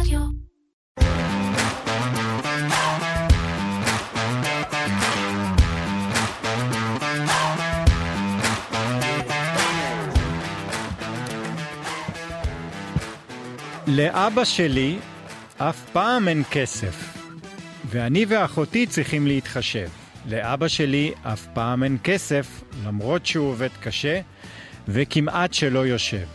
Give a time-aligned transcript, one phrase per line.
[0.00, 0.20] רדיו.
[13.86, 14.98] לאבא שלי
[15.58, 17.16] אף פעם אין כסף,
[17.86, 19.88] ואני ואחותי צריכים להתחשב.
[20.28, 24.20] לאבא שלי אף פעם אין כסף, למרות שהוא עובד קשה,
[24.88, 26.26] וכמעט שלא יושב.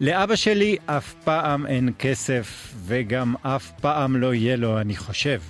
[0.00, 5.40] לאבא שלי אף פעם אין כסף, וגם אף פעם לא יהיה לו, אני חושב.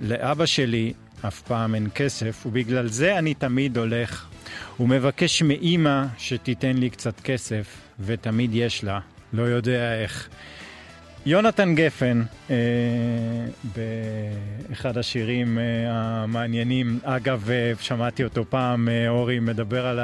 [0.00, 0.92] לאבא שלי
[1.26, 4.26] אף פעם אין כסף, ובגלל זה אני תמיד הולך
[4.80, 9.00] ומבקש מאימא שתיתן לי קצת כסף, ותמיד יש לה,
[9.32, 10.28] לא יודע איך.
[11.26, 12.56] יונתן גפן, אה,
[13.76, 20.00] באחד השירים אה, המעניינים, אגב, אה, שמעתי אותו פעם, אה, אורי מדבר על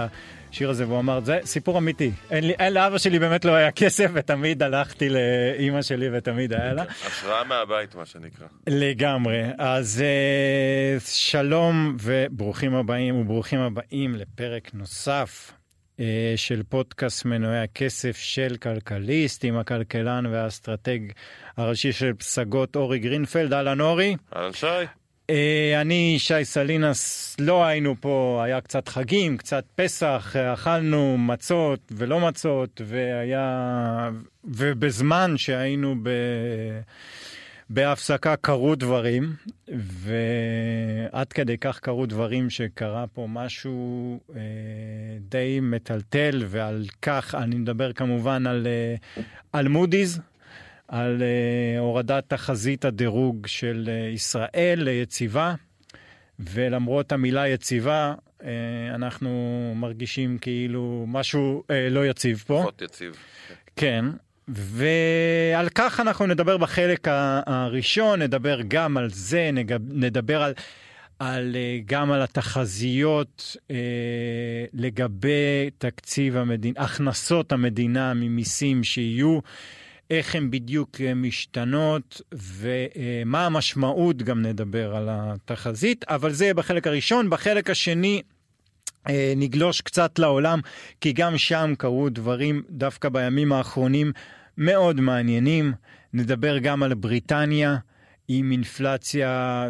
[0.56, 2.10] השיר הזה, והוא אמר, זה סיפור אמיתי.
[2.30, 6.73] אין, לי, אין לאבא שלי באמת לא היה כסף, ותמיד הלכתי לאימא שלי ותמיד היה
[6.73, 6.84] לה.
[7.06, 8.46] השראה מהבית, מה שנקרא.
[8.66, 9.42] לגמרי.
[9.59, 15.52] אז אה, שלום וברוכים הבאים וברוכים הבאים לפרק נוסף
[16.01, 20.98] אה, של פודקאסט מנועי הכסף של כלכליסט עם הכלכלן והאסטרטג
[21.57, 23.52] הראשי של פסגות אורי גרינפלד.
[23.52, 24.16] אהלן אורי.
[24.37, 24.66] אהלן שי.
[25.30, 32.21] אה, אני, שי סלינס, לא היינו פה, היה קצת חגים, קצת פסח, אכלנו מצות ולא
[32.21, 34.10] מצות, והיה...
[34.45, 36.10] ובזמן שהיינו ב...
[37.71, 39.32] בהפסקה קרו דברים,
[39.69, 44.41] ועד כדי כך קרו דברים שקרה פה משהו אה,
[45.21, 48.95] די מטלטל, ועל כך אני מדבר כמובן על, אה,
[49.52, 50.19] על מודי'ס,
[50.88, 55.54] על אה, הורדת תחזית הדירוג של אה, ישראל ליציבה,
[56.38, 58.48] ולמרות המילה יציבה, אה,
[58.95, 62.59] אנחנו מרגישים כאילו משהו אה, לא יציב פה.
[62.62, 63.16] פחות יציב.
[63.76, 64.04] כן,
[64.48, 67.09] ועל כך אנחנו נדבר בחלק
[67.47, 69.50] הראשון, נדבר גם על זה,
[69.91, 70.54] נדבר על,
[71.19, 71.56] על,
[71.87, 73.76] גם על התחזיות אה,
[74.72, 79.38] לגבי תקציב המדינה, הכנסות המדינה ממיסים שיהיו,
[80.11, 87.31] איך הן בדיוק אה, משתנות ומה המשמעות, גם נדבר על התחזית, אבל זה בחלק הראשון.
[87.31, 88.22] בחלק השני,
[89.09, 90.61] אה, נגלוש קצת לעולם,
[91.00, 94.12] כי גם שם קרו דברים דווקא בימים האחרונים
[94.59, 95.72] מאוד מעניינים.
[96.12, 97.77] נדבר גם על בריטניה
[98.28, 99.69] עם אינפלציה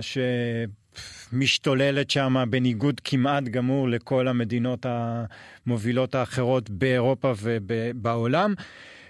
[1.33, 8.55] שמשתוללת שם בניגוד כמעט גמור לכל המדינות המובילות האחרות באירופה ובעולם.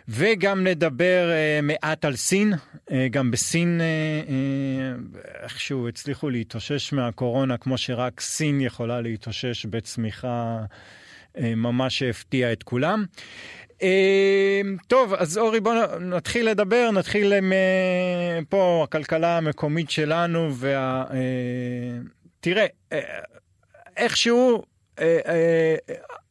[0.09, 7.57] וגם נדבר uh, מעט על סין, uh, גם בסין uh, uh, איכשהו הצליחו להתאושש מהקורונה
[7.57, 10.65] כמו שרק סין יכולה להתאושש בצמיחה
[11.37, 13.05] uh, ממש שהפתיעה את כולם.
[13.73, 13.83] Uh,
[14.87, 21.05] טוב, אז אורי בוא נתחיל לדבר, נתחיל עם uh, פה הכלכלה המקומית שלנו וה...
[21.09, 21.15] Uh,
[22.41, 22.97] תראה, uh,
[23.97, 24.63] איכשהו
[24.97, 25.03] uh, uh,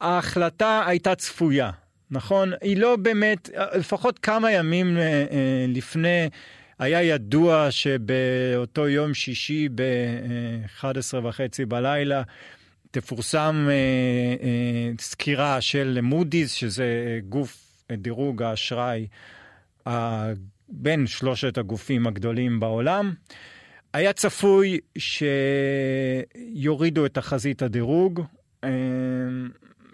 [0.02, 1.72] ההחלטה הייתה צפויה.
[2.16, 2.52] נכון?
[2.62, 6.30] היא לא באמת, לפחות כמה ימים אה, אה, לפני,
[6.80, 12.24] היה ידוע שבאותו יום שישי ב-11 וחצי בלילה
[12.92, 19.08] תפורסם אה, סקירה של מודי'ס, שזה גוף דירוג האשראי
[20.70, 23.14] בין שלושת הגופים הגדולים בעולם.
[23.94, 24.80] היה צפוי
[26.58, 28.22] שיורידו את תחזית הדירוג.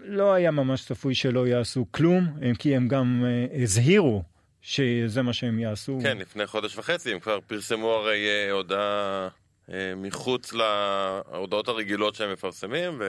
[0.01, 4.23] אה, לא היה ממש צפוי שלא יעשו כלום, כי הם גם uh, הזהירו
[4.61, 5.99] שזה מה שהם יעשו.
[6.03, 9.27] כן, לפני חודש וחצי הם כבר פרסמו הרי uh, הודעה
[9.67, 13.01] uh, מחוץ להודעות הרגילות שהם מפרסמים,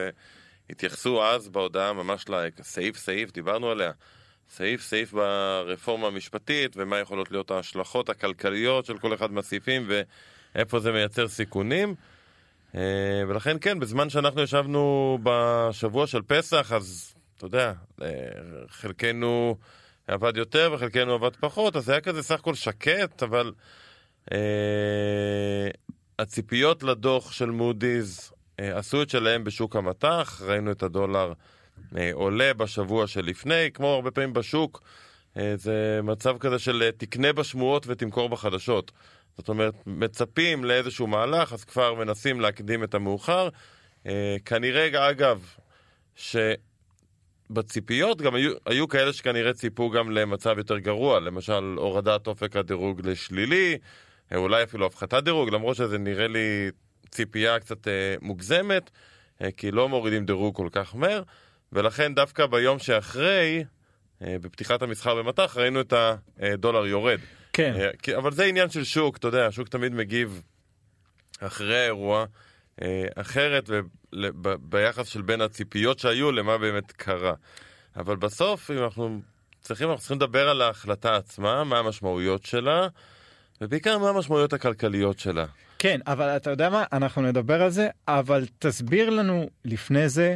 [0.69, 2.25] והתייחסו אז בהודעה ממש
[2.59, 3.91] לסעיף סעיף, דיברנו עליה,
[4.49, 9.87] סעיף סעיף ברפורמה המשפטית, ומה יכולות להיות ההשלכות הכלכליות של כל אחד מהסעיפים,
[10.55, 11.95] ואיפה זה מייצר סיכונים.
[13.27, 17.73] ולכן כן, בזמן שאנחנו ישבנו בשבוע של פסח, אז אתה יודע,
[18.69, 19.57] חלקנו
[20.07, 23.53] עבד יותר וחלקנו עבד פחות, אז היה כזה סך הכל שקט, אבל
[24.31, 25.67] אה,
[26.19, 31.33] הציפיות לדוח של מודי'ס אה, עשו את שלהם בשוק המטח, ראינו את הדולר
[31.97, 34.81] אה, עולה בשבוע שלפני, כמו הרבה פעמים בשוק,
[35.37, 38.91] אה, זה מצב כזה של תקנה בשמועות ותמכור בחדשות.
[39.37, 43.49] זאת אומרת, מצפים לאיזשהו מהלך, אז כבר מנסים להקדים את המאוחר.
[44.07, 45.55] אה, כנראה, אגב,
[47.49, 53.07] שבציפיות גם היו, היו כאלה שכנראה ציפו גם למצב יותר גרוע, למשל הורדת אופק הדירוג
[53.07, 53.77] לשלילי,
[54.31, 56.69] אה, אולי אפילו הפחתת דירוג, למרות שזה נראה לי
[57.13, 58.89] ציפייה קצת אה, מוגזמת,
[59.41, 61.23] אה, כי לא מורידים דירוג כל כך מהר,
[61.71, 63.63] ולכן דווקא ביום שאחרי,
[64.21, 65.93] אה, בפתיחת המסחר במטח, ראינו את
[66.39, 67.19] הדולר יורד.
[67.53, 67.73] כן.
[68.09, 70.41] אה, אבל זה עניין של שוק, אתה יודע, השוק תמיד מגיב
[71.39, 72.25] אחרי האירוע
[72.81, 73.87] אה, אחרת וב-
[74.41, 77.33] ב- ביחס של בין הציפיות שהיו למה באמת קרה.
[77.95, 79.19] אבל בסוף, אם אנחנו
[79.61, 82.87] צריכים, אנחנו צריכים לדבר על ההחלטה עצמה, מה המשמעויות שלה,
[83.61, 85.45] ובעיקר מה המשמעויות הכלכליות שלה.
[85.79, 86.83] כן, אבל אתה יודע מה?
[86.93, 90.35] אנחנו נדבר על זה, אבל תסביר לנו לפני זה,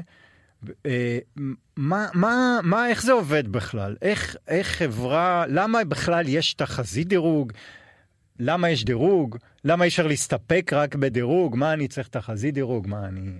[1.77, 3.95] מה, מה, מה, איך זה עובד בכלל?
[4.01, 7.53] איך, איך חברה, למה בכלל יש תחזית דירוג?
[8.39, 9.37] למה יש דירוג?
[9.63, 11.55] למה אי אפשר להסתפק רק בדירוג?
[11.55, 12.87] מה אני צריך תחזית דירוג?
[12.87, 13.31] מה אני...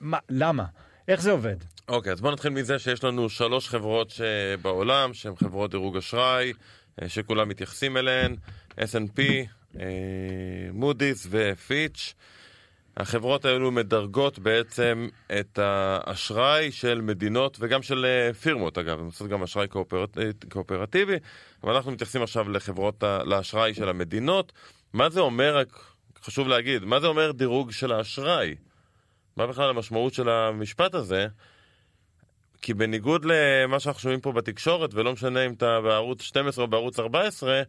[0.00, 0.64] מה, למה?
[1.08, 1.56] איך זה עובד?
[1.88, 4.12] אוקיי, אז בואו נתחיל מזה שיש לנו שלוש חברות
[4.62, 6.52] בעולם שהן חברות דירוג אשראי,
[7.02, 8.36] אה, שכולם מתייחסים אליהן,
[8.78, 9.20] S&P,
[10.72, 12.14] מודי'ס ופיץ'.
[12.96, 15.08] החברות האלו מדרגות בעצם
[15.40, 20.18] את האשראי של מדינות וגם של אה, פירמות אגב, הן עושות גם אשראי קואופרט...
[20.18, 21.16] אה, קואופרטיבי,
[21.62, 24.52] אבל אנחנו מתייחסים עכשיו לחברות, ה- לאשראי של המדינות.
[24.92, 25.94] מה זה אומר, רק
[26.24, 28.54] חשוב להגיד, מה זה אומר דירוג של האשראי?
[29.36, 31.26] מה בכלל המשמעות של המשפט הזה?
[32.62, 36.98] כי בניגוד למה שאנחנו שומעים פה בתקשורת, ולא משנה אם אתה בערוץ 12 או בערוץ
[36.98, 37.62] 14,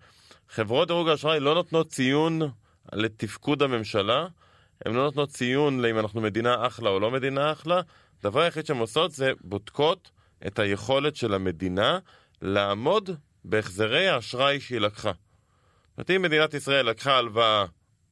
[0.50, 2.42] חברות דירוג האשראי לא נותנות ציון
[2.94, 4.28] לתפקוד הממשלה,
[4.86, 7.82] הן לא נותנות ציון לאם אנחנו מדינה אחלה או לא מדינה אחלה.
[8.20, 10.12] הדבר היחיד שהן עושות זה בודקות
[10.48, 12.00] את היכולת של המדינה
[12.42, 13.10] לעמוד
[13.46, 15.12] בהחזרי האשראי שהיא לקחה.
[15.12, 17.66] זאת אומרת, אם מדינת ישראל לקחה הלוואה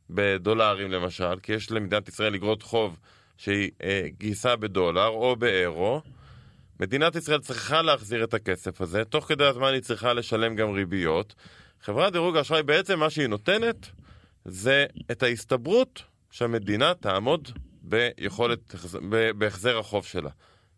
[0.10, 3.00] בדולרים למשל, כי יש למדינת ישראל אגרות חוב
[3.38, 6.02] שהיא אה, גייסה בדולר או באירו,
[6.80, 11.36] מדינת ישראל צריכה להחזיר את הכסף הזה, תוך כדי הזמן היא צריכה לשלם גם ריביות.
[11.82, 13.90] חברת דירוג האשראי בעצם מה שהיא נותנת
[14.46, 17.52] זה את ההסתברות שהמדינה תעמוד
[17.82, 18.76] ביכולת,
[19.38, 20.30] בהחזר החוב שלה.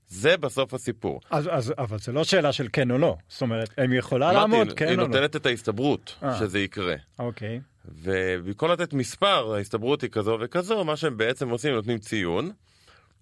[0.07, 1.21] זה בסוף הסיפור.
[1.29, 3.15] אז, אז, אבל זה לא שאלה של כן או לא.
[3.29, 5.07] זאת אומרת, הם יכולה אמרתי, לעמוד, כן היא או לא.
[5.07, 6.39] נותנת את ההסתברות אה.
[6.39, 6.95] שזה יקרה.
[7.19, 7.59] אוקיי.
[7.85, 12.51] ובמקום לתת מספר, ההסתברות היא כזו וכזו, מה שהם בעצם עושים, הם נותנים ציון,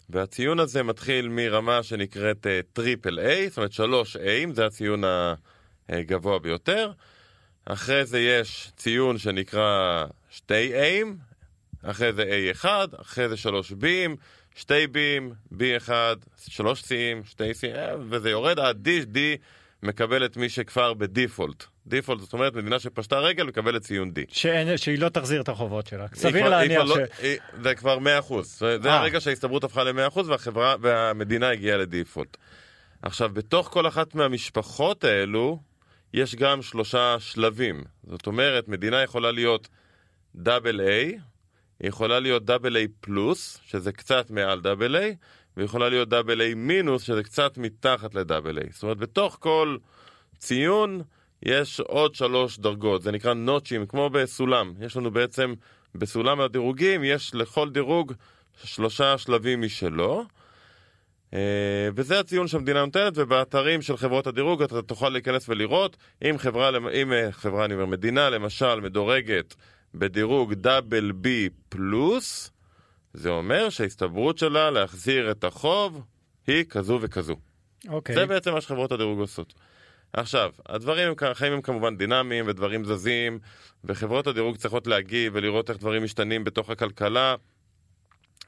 [0.10, 4.20] והציון הזה מתחיל מרמה שנקראת triple A, זאת אומרת 3 A,
[4.54, 5.04] זה הציון
[5.90, 6.92] הגבוה ביותר.
[7.66, 11.33] אחרי זה יש ציון שנקרא 2 A,
[11.84, 12.66] אחרי זה A1,
[13.02, 14.16] אחרי זה 3 B'ים,
[14.56, 15.90] 2 B'ים, B1,
[16.48, 17.68] 3 C'ים, 2 C'ים,
[18.10, 19.18] וזה יורד עד D, D
[19.84, 21.64] מקבל את מי שכבר בדיפולט.
[21.88, 24.20] דיפולט זאת אומרת מדינה שפשטה רגל מקבלת ציון D.
[24.32, 26.06] שאין, שהיא לא תחזיר את החובות שלה.
[26.14, 26.98] סביר להניח כבר ש...
[26.98, 27.98] לא- היא- זה כבר
[28.30, 28.34] 100%.
[28.44, 29.00] זה זה אה.
[29.00, 32.38] הרגע שההסתברות הפכה ל-100% והחברה והמדינה הגיעה לדיפולט.
[33.02, 35.60] עכשיו, בתוך כל אחת מהמשפחות האלו,
[36.14, 37.84] יש גם שלושה שלבים.
[38.04, 39.68] זאת אומרת, מדינה יכולה להיות
[40.36, 41.18] דאבל איי,
[41.84, 45.16] היא יכולה להיות דאבל איי פלוס, שזה קצת מעל דאבל איי,
[45.58, 48.68] ויכולה להיות דאבל איי מינוס, שזה קצת מתחת לדאבל איי.
[48.72, 49.78] זאת אומרת, בתוך כל
[50.38, 51.02] ציון
[51.44, 54.74] יש עוד שלוש דרגות, זה נקרא נוטשים, כמו בסולם.
[54.82, 55.54] יש לנו בעצם,
[55.96, 58.14] בסולם הדירוגים, יש לכל דירוג
[58.64, 60.24] שלושה שלבים משלו.
[61.34, 65.98] אה, וזה הציון שהמדינה נותנת, ובאתרים של חברות הדירוג אתה תוכל להיכנס ולראות
[66.30, 66.70] אם חברה,
[67.02, 69.56] אם אה, חברה, אני אומר, מדינה למשל מדורגת
[69.96, 72.52] בדירוג דאבל בי פלוס,
[73.14, 76.02] זה אומר שההסתברות שלה להחזיר את החוב
[76.48, 77.36] היא כזו וכזו.
[77.88, 78.16] אוקיי.
[78.16, 79.54] זה בעצם מה שחברות הדירוג עושות.
[80.14, 83.40] עכשיו, הדברים, הם- החיים הם כמובן דינמיים ודברים זזים,
[83.84, 87.36] וחברות הדירוג צריכות להגיב ולראות איך דברים משתנים בתוך הכלכלה,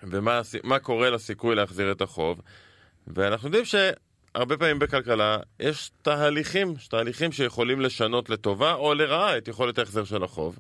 [0.04, 2.42] ומה קורה לסיכוי להחזיר את החוב.
[3.08, 9.78] ואנחנו יודעים שהרבה פעמים בכלכלה יש תהליכים, תהליכים שיכולים לשנות לטובה או לרעה את יכולת
[9.80, 10.60] ההחזר של החוב.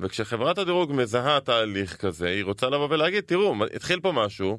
[0.00, 4.58] וכשחברת הדירוג מזהה תהליך כזה, היא רוצה לבוא ולהגיד, תראו, התחיל פה משהו,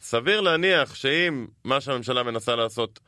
[0.00, 3.00] סביר להניח שאם מה שהממשלה מנסה לעשות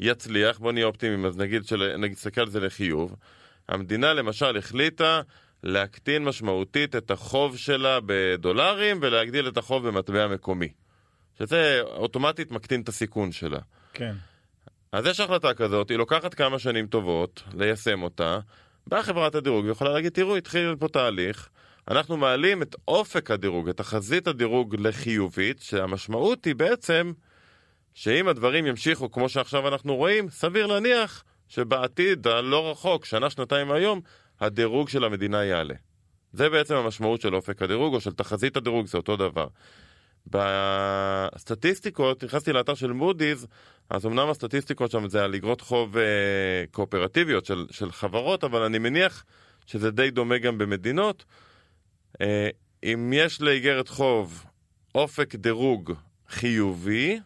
[0.00, 3.14] יצליח, בוא נהיה אופטימיים, אז נגיד, של, נסתכל על זה לחיוב,
[3.68, 5.20] המדינה למשל החליטה
[5.62, 10.68] להקטין משמעותית את החוב שלה בדולרים ולהגדיל את החוב במטבע מקומי.
[11.38, 13.58] שזה אוטומטית מקטין את הסיכון שלה.
[13.92, 14.14] כן.
[14.92, 18.38] אז יש החלטה כזאת, היא לוקחת כמה שנים טובות ליישם אותה,
[18.88, 21.48] באה חברת הדירוג ויכולה להגיד, תראו, התחיל פה תהליך,
[21.90, 27.12] אנחנו מעלים את אופק הדירוג, את תחזית הדירוג לחיובית, שהמשמעות היא בעצם
[27.94, 34.00] שאם הדברים ימשיכו כמו שעכשיו אנחנו רואים, סביר להניח שבעתיד הלא רחוק, שנה, שנתיים מהיום,
[34.40, 35.74] הדירוג של המדינה יעלה.
[36.32, 39.46] זה בעצם המשמעות של אופק הדירוג או של תחזית הדירוג, זה אותו דבר.
[40.30, 43.46] בסטטיסטיקות, נכנסתי לאתר של מודי'ס,
[43.90, 48.78] אז אמנם הסטטיסטיקות שם זה על אגרות חוב אה, קואופרטיביות של, של חברות, אבל אני
[48.78, 49.24] מניח
[49.66, 51.24] שזה די דומה גם במדינות.
[52.20, 52.48] אה,
[52.84, 54.44] אם יש לאיגרת חוב
[54.94, 55.92] אופק דירוג
[56.28, 57.20] חיובי,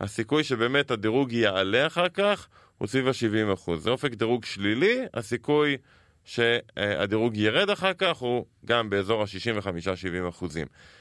[0.00, 2.48] הסיכוי שבאמת הדירוג יעלה אחר כך
[2.78, 3.76] הוא סביב ה-70%.
[3.76, 5.76] זה אופק דירוג שלילי, הסיכוי
[6.24, 10.66] שהדירוג ירד אחר כך, הוא גם באזור ה-65-70 אחוזים.
[10.66, 10.99] אה,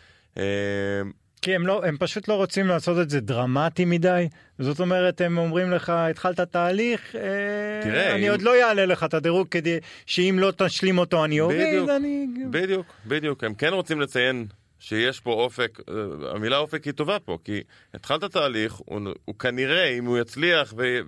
[1.41, 4.27] כי הם, לא, הם פשוט לא רוצים לעשות את זה דרמטי מדי,
[4.59, 7.21] זאת אומרת הם אומרים לך התחלת תהליך, אה,
[7.83, 8.31] תראה, אני אם...
[8.31, 12.27] עוד לא אעלה לך את הדירוג כדי שאם לא תשלים אותו אני אוריד, אני...
[12.49, 14.45] בדיוק, בדיוק, הם כן רוצים לציין
[14.79, 15.93] שיש פה אופק, אה,
[16.35, 17.61] המילה אופק היא טובה פה, כי
[17.93, 20.99] התחלת תהליך, הוא, הוא כנראה, אם הוא יצליח ו,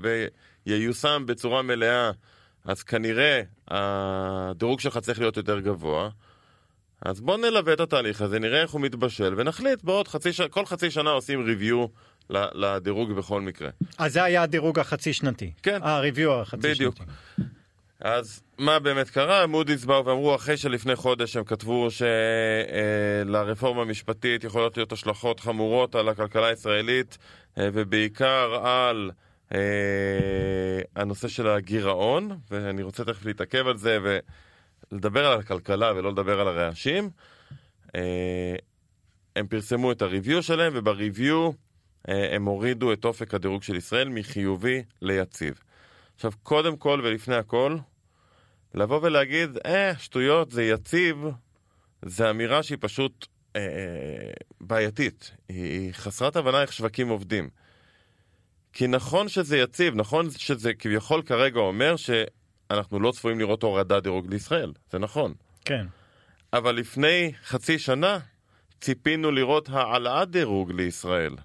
[0.66, 2.12] וייושם בצורה מלאה,
[2.66, 6.10] אז כנראה הדירוג שלך צריך להיות יותר גבוה.
[7.01, 10.65] אז בואו נלווה את התהליך הזה, נראה איך הוא מתבשל, ונחליט בעוד חצי שנה, כל
[10.65, 11.86] חצי שנה עושים ריוויו
[12.29, 13.70] לדירוג בכל מקרה.
[13.98, 15.51] אז זה היה הדירוג החצי שנתי.
[15.63, 15.84] כן.
[15.84, 16.96] אה, ריוויו החצי בדיוק.
[16.98, 17.12] שנתי.
[18.00, 19.48] אז מה באמת קרה?
[19.48, 21.88] מודי'ס באו ואמרו אחרי שלפני חודש הם כתבו
[23.25, 27.17] שלרפורמה המשפטית יכולות להיות השלכות חמורות על הכלכלה הישראלית
[27.58, 29.12] אה, ובעיקר על
[29.53, 29.60] אה,
[30.96, 34.20] הנושא של הגירעון, ואני רוצה תכף להתעכב על זה
[34.91, 37.10] ולדבר על הכלכלה ולא לדבר על הרעשים.
[37.95, 38.55] אה,
[39.36, 41.51] הם פרסמו את הריוויו שלהם ובריוויו
[42.05, 45.60] הם הורידו את אופק הדירוג של ישראל מחיובי ליציב.
[46.15, 47.77] עכשיו, קודם כל ולפני הכל,
[48.74, 51.17] לבוא ולהגיד, אה, שטויות, זה יציב,
[52.05, 54.31] זה אמירה שהיא פשוט אה, אה,
[54.62, 55.31] בעייתית.
[55.50, 57.50] היא חסרת הבנה איך שווקים עובדים.
[58.74, 61.95] כי נכון שזה יציב, נכון שזה כביכול כרגע אומר
[62.75, 65.34] שאנחנו לא צפויים לראות הורדת דירוג לישראל, זה נכון.
[65.66, 65.86] כן.
[66.54, 68.20] אבל לפני חצי שנה
[68.82, 71.36] ציפינו לראות העלאת דירוג לישראל.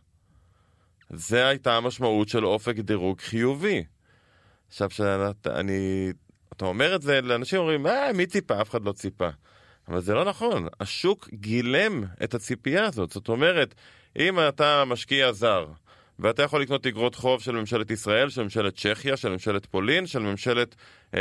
[1.11, 3.85] זה הייתה המשמעות של אופק דירוג חיובי.
[4.69, 6.13] עכשיו, שאני
[6.53, 8.63] אתה אומר את זה לאנשים אומרים, אה, מי ציפה?
[8.63, 9.29] אף אחד לא ציפה.
[9.89, 13.11] אבל זה לא נכון, השוק גילם את הציפייה הזאת.
[13.11, 13.75] זאת אומרת,
[14.19, 15.67] אם אתה משקיע זר,
[16.19, 20.19] ואתה יכול לקנות אגרות חוב של ממשלת ישראל, של ממשלת צ'כיה, של ממשלת פולין, של
[20.19, 20.75] ממשלת,
[21.15, 21.21] אה,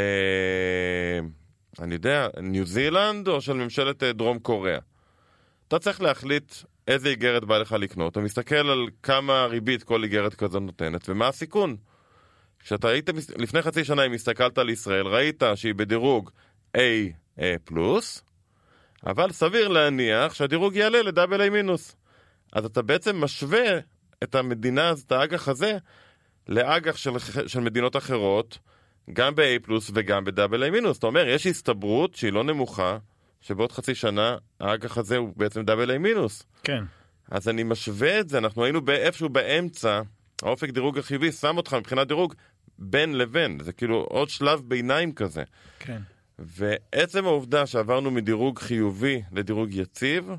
[1.80, 4.80] אני יודע, ניו זילנד, או של ממשלת אה, דרום קוריאה.
[5.68, 6.54] אתה צריך להחליט
[6.88, 11.28] איזה איגרת בא לך לקנות, אתה מסתכל על כמה ריבית כל איגרת כזו נותנת, ומה
[11.28, 11.76] הסיכון.
[12.60, 16.30] כשאתה היית, לפני חצי שנה, אם הסתכלת על ישראל, ראית שהיא בדירוג
[16.78, 16.80] A
[17.64, 18.24] פלוס,
[19.06, 21.96] אבל סביר להניח שהדירוג יעלה לדאבל A מינוס.
[22.54, 23.80] אז אתה בעצם משווה
[24.24, 25.78] את המדינה, את האג"ח הזה,
[26.48, 27.12] לאג"ח של,
[27.48, 28.58] של מדינות אחרות,
[29.14, 30.98] גם ב-A פלוס וגם בדאבל A מינוס.
[30.98, 32.98] אתה אומר, יש הסתברות שהיא לא נמוכה,
[33.42, 36.44] שבעוד חצי שנה האג"ח הזה הוא בעצם דאבל A מינוס.
[36.64, 36.84] כן.
[37.32, 40.02] אז אני משווה את זה, אנחנו היינו איפשהו באמצע,
[40.42, 42.34] האופק דירוג החיובי שם אותך מבחינת דירוג
[42.80, 45.44] בין לבין, זה כאילו עוד שלב ביניים כזה.
[45.80, 46.02] כן.
[46.40, 50.30] ועצם העובדה שעברנו מדירוג חיובי לדירוג יציב,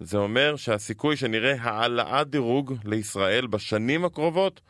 [0.00, 4.60] זה אומר שהסיכוי שנראה העלאת דירוג לישראל בשנים הקרובות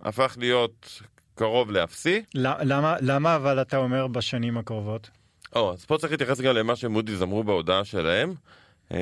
[0.00, 1.02] הפך להיות
[1.34, 2.22] קרוב לאפסי.
[2.34, 5.10] למה, למה אבל אתה אומר בשנים הקרובות?
[5.56, 8.34] או, אז פה צריך להתייחס גם למה שמודי'ס אמרו בהודעה שלהם.
[8.92, 8.98] אה,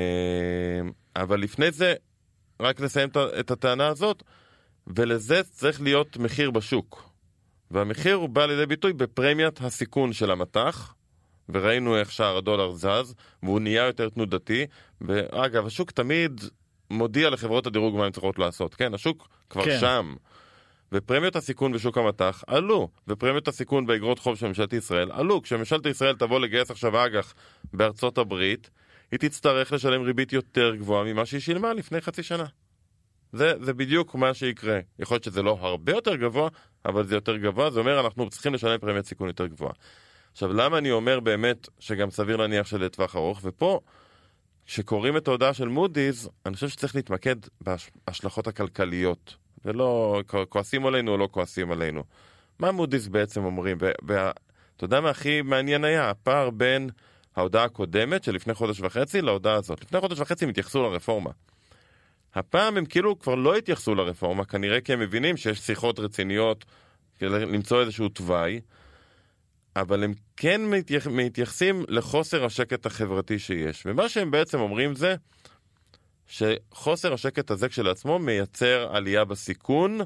[1.15, 1.93] אבל לפני זה,
[2.59, 4.23] רק לסיים את הטענה הזאת,
[4.87, 7.09] ולזה צריך להיות מחיר בשוק.
[7.71, 10.93] והמחיר הוא בא לידי ביטוי בפרמיית הסיכון של המטח,
[11.49, 14.65] וראינו איך שער הדולר זז, והוא נהיה יותר תנודתי,
[15.01, 16.41] ואגב, השוק תמיד
[16.89, 18.93] מודיע לחברות הדירוג מה הן צריכות לעשות, כן?
[18.93, 19.77] השוק כבר כן.
[19.79, 20.15] שם.
[20.91, 25.41] ופרמיות הסיכון בשוק המטח עלו, ופרמיות הסיכון באגרות חוב של ממשלת ישראל עלו.
[25.41, 27.33] כשממשלת ישראל תבוא לגייס עכשיו אג"ח
[27.73, 28.69] בארצות הברית,
[29.11, 32.45] היא תצטרך לשלם ריבית יותר גבוהה ממה שהיא שילמה לפני חצי שנה.
[33.33, 34.79] זה, זה בדיוק מה שיקרה.
[34.99, 36.49] יכול להיות שזה לא הרבה יותר גבוה,
[36.85, 39.73] אבל זה יותר גבוה, זה אומר אנחנו צריכים לשלם פרמיית סיכון יותר גבוהה.
[40.33, 43.39] עכשיו, למה אני אומר באמת שגם סביר להניח שלטווח ארוך?
[43.43, 43.79] ופה,
[44.65, 49.35] כשקוראים את ההודעה של מודי'ס, אני חושב שצריך להתמקד בהשלכות הכלכליות,
[49.65, 52.03] ולא כועסים עלינו או לא כועסים עלינו.
[52.59, 53.77] מה מודי'ס בעצם אומרים?
[53.81, 56.09] ואתה יודע מה הכי מעניין היה?
[56.09, 56.89] הפער בין
[57.35, 59.81] ההודעה הקודמת של לפני חודש וחצי להודעה הזאת.
[59.81, 61.29] לפני חודש וחצי הם התייחסו לרפורמה.
[62.35, 66.65] הפעם הם כאילו כבר לא התייחסו לרפורמה, כנראה כי הם מבינים שיש שיחות רציניות
[67.21, 68.61] למצוא איזשהו תוואי,
[69.75, 71.07] אבל הם כן מתייח...
[71.07, 73.83] מתייחסים לחוסר השקט החברתי שיש.
[73.85, 75.15] ומה שהם בעצם אומרים זה
[76.27, 79.99] שחוסר השקט הזה כשלעצמו מייצר עלייה בסיכון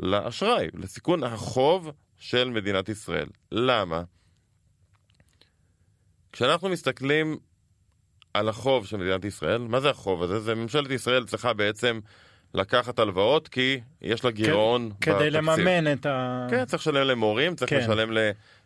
[0.00, 3.26] לאשראי, לסיכון החוב של מדינת ישראל.
[3.52, 4.02] למה?
[6.32, 7.38] כשאנחנו מסתכלים
[8.34, 9.58] על החוב של מדינת ישראל.
[9.58, 10.40] מה זה החוב הזה?
[10.40, 12.00] זה ממשלת ישראל צריכה בעצם
[12.54, 15.14] לקחת הלוואות כי יש לה גירעון בתקציב.
[15.14, 16.46] כדי לממן את ה...
[16.50, 17.78] כן, צריך לשלם למורים, צריך כן.
[17.78, 18.12] לשלם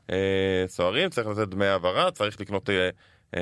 [0.09, 2.91] לסוהרים, צריך לתת דמי העברה, צריך לקנות אה,
[3.37, 3.41] אה,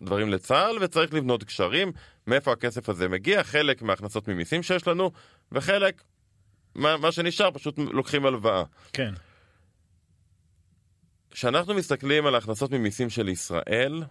[0.00, 1.92] דברים לצה"ל וצריך לבנות קשרים.
[2.26, 3.42] מאיפה הכסף הזה מגיע?
[3.42, 5.10] חלק מההכנסות ממיסים שיש לנו,
[5.52, 6.02] וחלק,
[6.74, 8.62] מה, מה שנשאר, פשוט לוקחים הלוואה.
[8.92, 9.14] כן.
[11.30, 14.02] כשאנחנו מסתכלים על ההכנסות ממיסים של ישראל,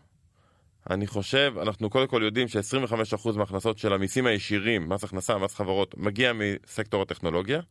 [0.90, 5.98] אני חושב, אנחנו קודם כל יודעים ש-25% מההכנסות של המיסים הישירים, מס הכנסה, מס חברות,
[5.98, 7.62] מגיע מסקטור הטכנולוגיה.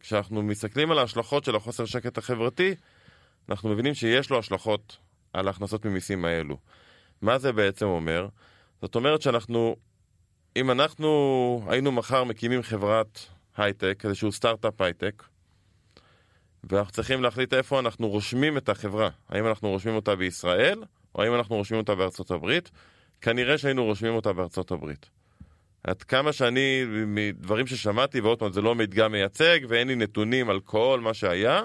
[0.00, 2.74] וכשאנחנו מסתכלים על ההשלכות של החוסר שקט החברתי,
[3.48, 4.96] אנחנו מבינים שיש לו השלכות
[5.32, 6.58] על ההכנסות ממיסים האלו.
[7.22, 8.28] מה זה בעצם אומר?
[8.82, 9.76] זאת אומרת שאנחנו,
[10.56, 13.26] אם אנחנו היינו מחר מקימים חברת
[13.56, 15.22] הייטק, איזשהו סטארט-אפ הייטק,
[16.64, 19.08] ואנחנו צריכים להחליט איפה אנחנו רושמים את החברה.
[19.28, 20.82] האם אנחנו רושמים אותה בישראל,
[21.14, 22.70] או האם אנחנו רושמים אותה בארצות הברית?
[23.20, 25.10] כנראה שהיינו רושמים אותה בארצות הברית.
[25.84, 30.60] עד כמה שאני, מדברים ששמעתי, ועוד פעם, זה לא מדגם מייצג, ואין לי נתונים על
[30.60, 31.62] כל מה שהיה,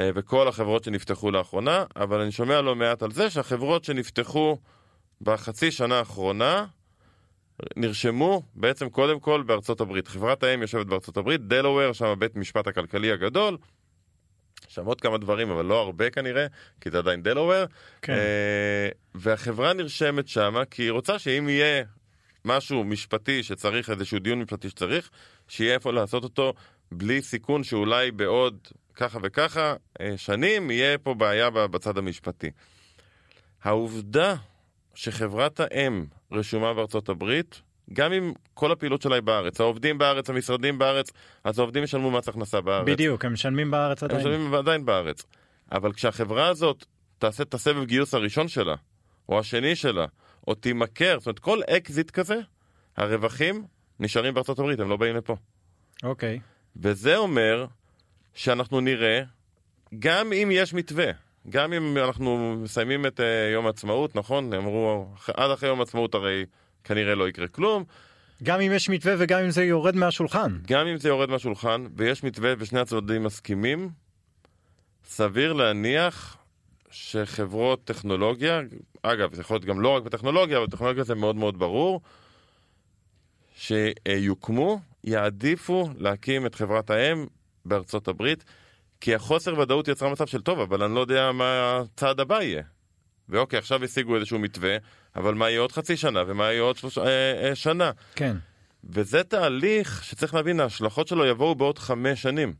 [0.00, 4.58] אה, וכל החברות שנפתחו לאחרונה, אבל אני שומע לא מעט על זה שהחברות שנפתחו
[5.20, 6.66] בחצי שנה האחרונה,
[7.76, 10.08] נרשמו בעצם קודם כל בארצות הברית.
[10.08, 13.56] חברת האם יושבת בארצות הברית, דלוור, שם הבית משפט הכלכלי הגדול,
[14.68, 16.46] שם עוד כמה דברים, אבל לא הרבה כנראה,
[16.80, 17.64] כי זה עדיין דלוור.
[18.02, 18.12] כן.
[18.12, 21.84] אה, והחברה נרשמת שמה, כי היא רוצה שאם יהיה
[22.44, 25.10] משהו משפטי שצריך, איזשהו דיון משפטי שצריך,
[25.48, 26.54] שיהיה איפה לעשות אותו
[26.92, 28.58] בלי סיכון שאולי בעוד
[28.94, 32.50] ככה וככה אה, שנים יהיה פה בעיה בצד המשפטי.
[33.62, 34.34] העובדה
[34.94, 40.78] שחברת האם רשומה בארצות הברית, גם אם כל הפעילות שלה היא בארץ, העובדים בארץ, המשרדים
[40.78, 41.10] בארץ,
[41.44, 42.86] אז העובדים ישלמו מס הכנסה בארץ.
[42.86, 44.20] בדיוק, הם משלמים בארץ עדיין.
[44.20, 45.24] הם משלמים עדיין בארץ.
[45.72, 46.84] אבל כשהחברה הזאת
[47.18, 48.74] תעשה את הסבב גיוס הראשון שלה,
[49.28, 50.06] או השני שלה,
[50.48, 52.36] או תימכר, זאת אומרת כל אקזיט כזה,
[52.96, 53.64] הרווחים
[54.00, 55.36] נשארים בארצות הברית, הם לא באים לפה.
[56.02, 56.40] אוקיי.
[56.76, 57.66] וזה אומר
[58.34, 59.22] שאנחנו נראה,
[59.98, 61.10] גם אם יש מתווה,
[61.48, 64.52] גם אם אנחנו מסיימים את אה, יום העצמאות, נכון?
[64.52, 66.44] אמרו, עד אחרי יום העצמאות הרי
[66.84, 67.84] כנראה לא יקרה כלום.
[68.42, 70.58] גם אם יש מתווה וגם אם זה יורד מהשולחן.
[70.66, 73.90] גם אם זה יורד מהשולחן, ויש מתווה ושני הצדדים מסכימים,
[75.04, 76.36] סביר להניח
[76.94, 78.60] שחברות טכנולוגיה,
[79.02, 82.00] אגב, זה יכול להיות גם לא רק בטכנולוגיה, אבל בטכנולוגיה זה מאוד מאוד ברור,
[83.56, 87.26] שיוקמו, יעדיפו להקים את חברת האם
[87.64, 88.44] בארצות הברית,
[89.00, 92.62] כי החוסר ודאות יצרה מצב של טוב, אבל אני לא יודע מה הצעד הבא יהיה.
[93.28, 94.76] ואוקיי, עכשיו השיגו איזשהו מתווה,
[95.16, 96.98] אבל מה יהיה עוד חצי שנה, ומה יהיה עוד שלוש...
[96.98, 97.90] אה, אה, שנה.
[98.14, 98.36] כן.
[98.84, 102.54] וזה תהליך שצריך להבין, ההשלכות שלו יבואו בעוד חמש שנים.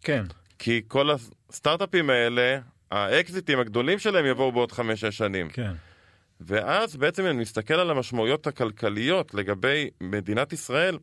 [0.00, 0.24] כן.
[0.58, 1.10] כי כל
[1.50, 2.58] הסטארט-אפים האלה,
[2.90, 5.48] האקזיטים הגדולים שלהם יבואו בעוד חמש-שש שנים.
[5.48, 5.72] כן.
[6.40, 10.98] ואז בעצם אני מסתכל על המשמעויות הכלכליות לגבי מדינת ישראל,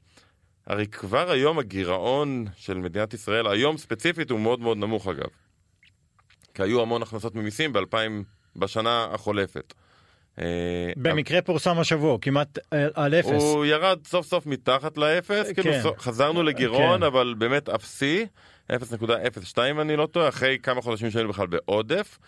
[0.67, 5.27] הרי כבר היום הגירעון של מדינת ישראל, היום ספציפית הוא מאוד מאוד נמוך אגב.
[6.53, 7.95] כי היו המון הכנסות ממיסים ב-2000,
[8.55, 9.73] בשנה החולפת.
[10.39, 13.29] אה, במקרה פורסם השבוע, כמעט אה, על אפס.
[13.41, 15.81] הוא ירד סוף סוף מתחת לאפס, כאילו כן.
[15.81, 17.03] כאילו חזרנו לגירעון, כן.
[17.03, 18.25] אבל באמת אפסי,
[18.71, 22.19] 0.02 אני לא טועה, אחרי כמה חודשים שהיינו בכלל בעודף,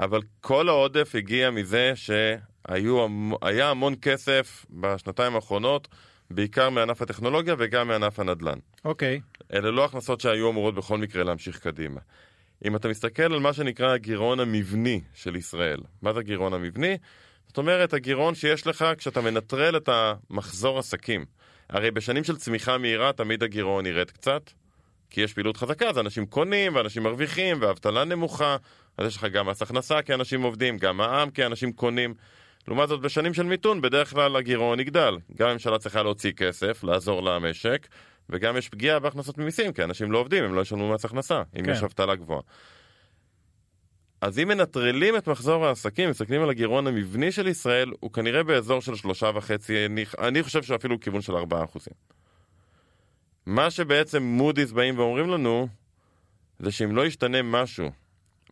[0.00, 5.88] אבל כל העודף הגיע מזה שהיה המון כסף בשנתיים האחרונות.
[6.30, 8.58] בעיקר מענף הטכנולוגיה וגם מענף הנדל"ן.
[8.84, 9.20] אוקיי.
[9.20, 9.44] Okay.
[9.56, 12.00] אלה לא הכנסות שהיו אמורות בכל מקרה להמשיך קדימה.
[12.64, 16.96] אם אתה מסתכל על מה שנקרא הגירעון המבני של ישראל, מה זה הגירעון המבני?
[17.46, 21.24] זאת אומרת, הגירעון שיש לך כשאתה מנטרל את המחזור עסקים.
[21.70, 24.50] הרי בשנים של צמיחה מהירה תמיד הגירעון ירד קצת,
[25.10, 28.56] כי יש פעילות חזקה, אז אנשים קונים, ואנשים מרוויחים, ואבטלה נמוכה,
[28.98, 32.14] אז יש לך גם מס הכנסה כי אנשים עובדים, גם מע"מ כי אנשים קונים.
[32.68, 35.18] לעומת זאת, בשנים של מיתון, בדרך כלל הגירעון יגדל.
[35.36, 37.86] גם הממשלה צריכה להוציא כסף, לעזור למשק,
[38.30, 41.64] וגם יש פגיעה בהכנסות ממיסים, כי אנשים לא עובדים, הם לא ישלמו מס הכנסה, אם
[41.64, 41.72] כן.
[41.72, 42.40] יש אבטלה גבוהה.
[44.20, 48.80] אז אם מנטרלים את מחזור העסקים, מסתכלים על הגירעון המבני של ישראל, הוא כנראה באזור
[48.80, 51.94] של שלושה וחצי, אני, אני חושב שאפילו כיוון של ארבעה אחוזים.
[53.50, 55.68] מה שבעצם מודי'ס באים ואומרים לנו,
[56.58, 57.90] זה שאם לא ישתנה משהו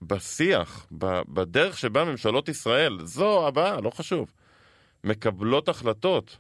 [0.03, 0.87] בשיח,
[1.29, 4.33] בדרך שבה ממשלות ישראל, זו הבאה, לא חשוב,
[5.05, 6.37] מקבלות החלטות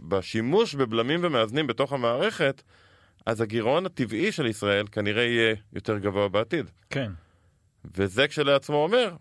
[0.00, 2.62] בשימוש בבלמים ומאזנים בתוך המערכת,
[3.26, 6.70] אז הגירעון הטבעי של ישראל כנראה יהיה יותר גבוה בעתיד.
[6.90, 7.12] כן.
[7.94, 9.16] וזה כשלעצמו אומר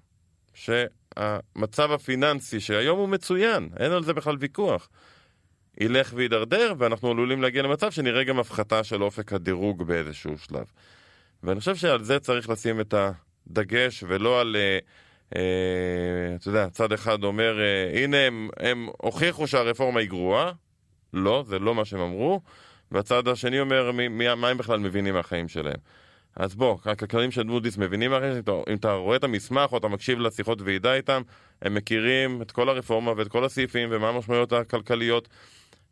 [0.53, 4.89] שהמצב הפיננסי, שהיום הוא מצוין, אין על זה בכלל ויכוח,
[5.79, 10.65] ילך וידרדר, ואנחנו עלולים להגיע למצב שנראה גם הפחתה של אופק הדירוג באיזשהו שלב.
[11.43, 13.11] ואני חושב שעל זה צריך לשים את ה...
[13.47, 14.79] דגש ולא על, אה,
[15.35, 20.51] אה, אתה יודע, צד אחד אומר, אה, הנה הם, הם הוכיחו שהרפורמה היא גרועה,
[21.13, 22.41] לא, זה לא מה שהם אמרו,
[22.91, 25.77] והצד השני אומר, מי, מי, מה הם בכלל מבינים מהחיים שלהם.
[26.35, 29.87] אז בוא, הכלכלנים של מודי'ס מבינים מהחיים, שלהם, אם אתה רואה את המסמך או אתה
[29.87, 31.21] מקשיב לשיחות ועידה איתם,
[31.61, 35.27] הם מכירים את כל הרפורמה ואת כל הסעיפים ומה המשמעויות הכלכליות,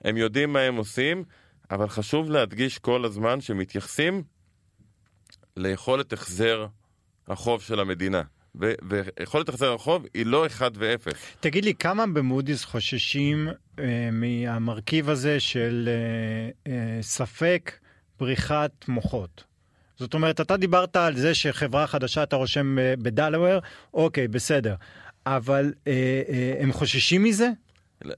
[0.03, 1.23] הם יודעים מה הם עושים,
[1.71, 4.23] אבל חשוב להדגיש כל הזמן שמתייחסים
[5.57, 6.67] ליכולת החזר
[7.27, 8.21] החוב של המדינה.
[8.61, 11.15] ו- ויכולת החזר החוב היא לא 1 ו-0.
[11.39, 13.47] תגיד לי, כמה במודי'ס חוששים
[13.79, 17.71] אה, מהמרכיב הזה של אה, אה, ספק
[18.19, 19.43] בריחת מוחות?
[19.97, 23.59] זאת אומרת, אתה דיברת על זה שחברה חדשה אתה רושם אה, בדלוור,
[23.93, 24.75] אוקיי, בסדר.
[25.25, 27.49] אבל אה, אה, הם חוששים מזה?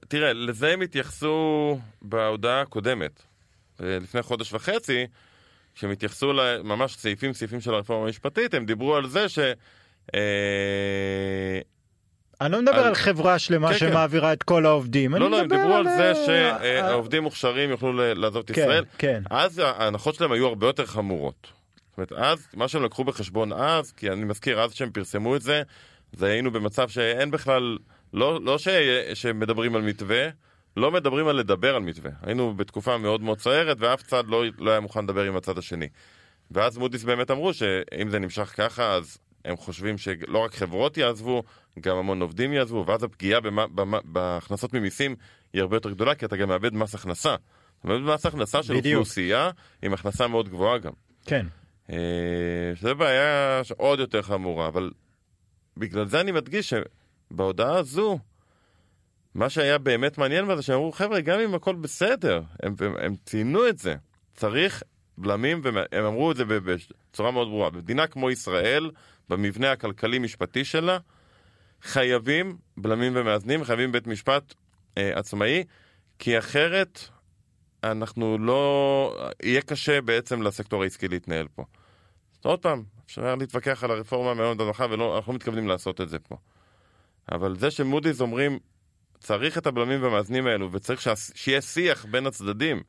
[0.08, 3.22] תראה, לזה הם התייחסו בהודעה הקודמת,
[3.82, 5.06] אה, לפני חודש וחצי,
[5.74, 9.38] כשהם התייחסו לממש סעיפים סעיפים של הרפורמה המשפטית, הם דיברו על זה ש...
[10.14, 11.60] אה,
[12.40, 13.78] אני לא מדבר על, על חברה שלמה כן, כן.
[13.78, 14.32] שמעבירה כן.
[14.32, 15.14] את כל העובדים.
[15.14, 18.84] לא, לא, הם דיברו על, על זה שהעובדים מוכשרים יוכלו לעזוב את כן, ישראל.
[18.98, 19.22] כן.
[19.30, 21.48] אז ההנחות שלהם היו הרבה יותר חמורות.
[21.96, 25.42] זאת אומרת, אז, מה שהם לקחו בחשבון אז, כי אני מזכיר, אז שהם פרסמו את
[25.42, 25.62] זה,
[26.12, 27.78] זה היינו במצב שאין בכלל,
[28.12, 28.68] לא, לא ש,
[29.14, 30.28] שמדברים על מתווה,
[30.76, 32.10] לא מדברים על לדבר על מתווה.
[32.22, 35.88] היינו בתקופה מאוד מאוד סוערת, ואף צד לא, לא היה מוכן לדבר עם הצד השני.
[36.50, 41.42] ואז מודי'ס באמת אמרו שאם זה נמשך ככה, אז הם חושבים שלא רק חברות יעזבו,
[41.80, 45.16] גם המון עובדים יעזבו, ואז הפגיעה במה, במה, בהכנסות ממיסים
[45.52, 47.34] היא הרבה יותר גדולה, כי אתה גם מאבד מס הכנסה.
[47.78, 48.98] אתה מאבד מס הכנסה של בדיוק.
[48.98, 49.50] אוכלוסייה
[49.82, 50.92] עם הכנסה מאוד גבוהה גם.
[51.26, 51.46] כן.
[51.90, 51.96] אה,
[52.74, 54.90] שזו בעיה עוד יותר חמורה, אבל
[55.76, 56.74] בגלל זה אני מדגיש
[57.32, 58.18] שבהודעה הזו,
[59.34, 63.14] מה שהיה באמת מעניין בזה, שהם אמרו, חבר'ה, גם אם הכל בסדר, הם, הם, הם
[63.24, 63.94] ציינו את זה,
[64.34, 64.82] צריך
[65.18, 67.70] בלמים, והם אמרו את זה בצורה מאוד ברורה.
[67.70, 68.90] במדינה כמו ישראל,
[69.28, 70.98] במבנה הכלכלי-משפטי שלה,
[71.82, 74.54] חייבים בלמים ומאזנים, חייבים בית משפט
[74.98, 75.64] אה, עצמאי,
[76.18, 77.00] כי אחרת
[77.84, 79.30] אנחנו לא...
[79.42, 81.64] יהיה קשה בעצם לסקטור העסקי להתנהל פה.
[82.44, 86.36] עוד פעם, אפשר להתווכח על הרפורמה מאוד הנחה, ואנחנו לא מתכוונים לעשות את זה פה.
[87.32, 88.58] אבל זה שמודי'ס אומרים,
[89.20, 91.02] צריך את הבלמים והמאזנים האלו, וצריך
[91.34, 92.82] שיהיה שיח בין הצדדים,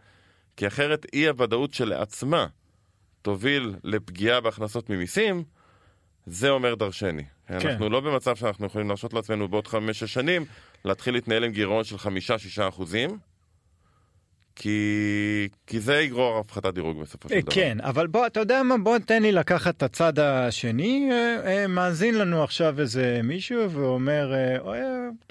[0.58, 2.48] כי אחרת אי הוודאות שלעצמה
[3.22, 5.44] תוביל לפגיעה בהכנסות ממיסים,
[6.26, 7.24] זה אומר דרשני.
[7.48, 7.70] כן.
[7.70, 10.46] אנחנו לא במצב שאנחנו יכולים להרשות לעצמנו בעוד חמש-שש שנים
[10.86, 13.18] להתחיל להתנהל עם גירעון של חמישה-שישה אחוזים.
[14.56, 17.52] כי, כי זה יגרור הפחתת דירוג בסופו של אה, דבר.
[17.52, 21.10] כן, אבל בוא, אתה יודע מה, בוא תן לי לקחת את הצד השני.
[21.12, 24.34] אה, אה, מאזין לנו עכשיו איזה מישהו ואומר,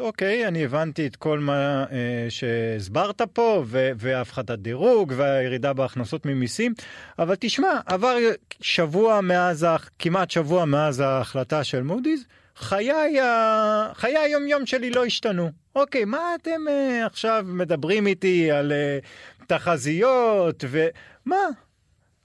[0.01, 1.85] אוקיי, אני הבנתי את כל מה
[2.29, 3.65] שהסברת פה,
[3.97, 6.75] והפחתת דירוג והירידה בהכנסות ממיסים,
[7.19, 8.17] אבל תשמע, עבר
[8.61, 9.67] שבוע מאז,
[9.99, 12.25] כמעט שבוע מאז ההחלטה של מודי'ס,
[12.63, 13.93] חיי, ה...
[13.95, 15.51] חיי היומיום שלי לא השתנו.
[15.77, 21.37] אוקיי, מה אתם uh, עכשיו מדברים איתי על uh, תחזיות ומה?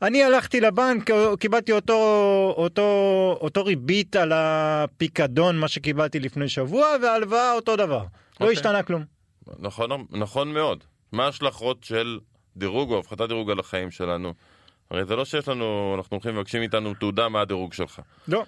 [0.02, 7.54] אני הלכתי לבנק, קיבלתי אותו, אותו, אותו ריבית על הפיקדון, מה שקיבלתי לפני שבוע, והלוואה
[7.54, 8.00] אותו דבר.
[8.00, 8.38] Okay.
[8.40, 8.54] לא אוקיי.
[8.54, 9.04] השתנה כלום.
[9.60, 10.84] נכון, נכון מאוד.
[11.12, 12.20] מה ההשלכות של
[12.58, 14.34] דירוג או הפחתת דירוג על החיים שלנו?
[14.92, 18.02] הרי זה לא שיש לנו, אנחנו הולכים ומבקשים מאיתנו תעודה מה הדירוג שלך.
[18.28, 18.44] לא.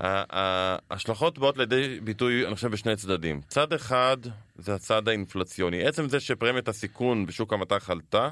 [0.00, 3.40] ההשלכות באות לידי ביטוי, אני חושב, בשני צדדים.
[3.48, 4.16] צד אחד
[4.56, 5.84] זה הצד האינפלציוני.
[5.84, 8.30] עצם זה שפרמיית הסיכון בשוק המטח עלתה,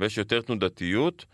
[0.00, 1.24] ויש יותר תנודתיות,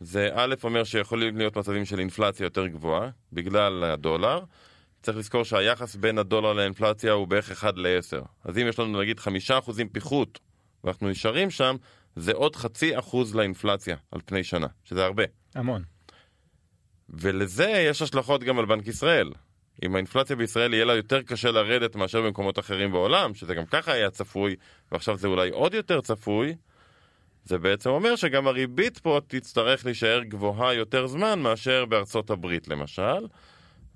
[0.00, 4.40] זה א' אומר שיכולים להיות מצבים של אינפלציה יותר גבוהה, בגלל הדולר.
[5.02, 8.24] צריך לזכור שהיחס בין הדולר לאינפלציה הוא בערך 1 ל-10.
[8.44, 9.22] אז אם יש לנו נגיד 5%
[9.92, 10.38] פיחות,
[10.84, 11.76] ואנחנו נשארים שם,
[12.16, 15.24] זה עוד חצי אחוז לאינפלציה על פני שנה, שזה הרבה.
[15.54, 15.91] המון.
[17.12, 19.30] ולזה יש השלכות גם על בנק ישראל.
[19.84, 23.92] אם האינפלציה בישראל יהיה לה יותר קשה לרדת מאשר במקומות אחרים בעולם, שזה גם ככה
[23.92, 24.56] היה צפוי,
[24.92, 26.54] ועכשיו זה אולי עוד יותר צפוי,
[27.44, 33.26] זה בעצם אומר שגם הריבית פה תצטרך להישאר גבוהה יותר זמן מאשר בארצות הברית למשל,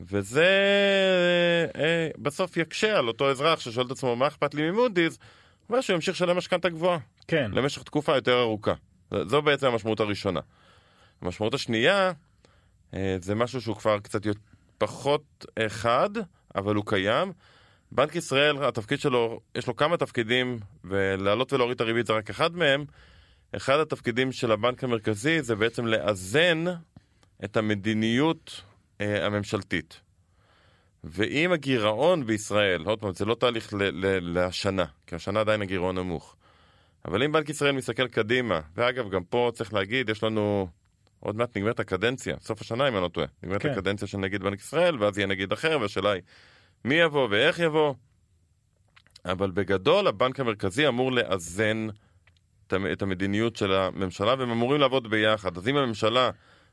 [0.00, 0.46] וזה
[1.76, 5.18] אה, בסוף יקשה על אותו אזרח ששואל את עצמו מה אכפת לי ממודי'ס,
[5.68, 6.98] אומר שהוא ימשיך לשלם משכנתה גבוהה.
[7.28, 7.50] כן.
[7.54, 8.74] למשך תקופה יותר ארוכה.
[9.26, 10.40] זו בעצם המשמעות הראשונה.
[11.22, 12.12] המשמעות השנייה
[13.20, 14.20] זה משהו שהוא כבר קצת
[14.78, 16.10] פחות חד,
[16.54, 17.32] אבל הוא קיים.
[17.92, 22.56] בנק ישראל, התפקיד שלו, יש לו כמה תפקידים, ולהעלות ולהוריד את הריבית זה רק אחד
[22.56, 22.84] מהם.
[23.56, 26.64] אחד התפקידים של הבנק המרכזי זה בעצם לאזן
[27.44, 28.62] את המדיניות
[29.00, 30.00] אה, הממשלתית.
[31.04, 33.74] ואם הגירעון בישראל, עוד פעם, זה לא תהליך
[34.20, 36.36] לשנה, כי השנה עדיין הגירעון נמוך.
[37.04, 40.68] אבל אם בנק ישראל מסתכל קדימה, ואגב, גם פה צריך להגיד, יש לנו
[41.20, 43.26] עוד מעט נגמרת הקדנציה, סוף השנה אם אני לא טועה.
[43.42, 43.70] נגמרת כן.
[43.70, 46.22] הקדנציה של נגיד בנק ישראל, ואז יהיה נגיד אחר, והשאלה היא
[46.84, 47.94] מי יבוא ואיך יבוא.
[49.24, 51.86] אבל בגדול הבנק המרכזי אמור לאזן
[52.66, 55.56] את המדיניות של הממשלה, והם אמורים לעבוד ביחד.
[55.56, 56.30] אז אם הממשלה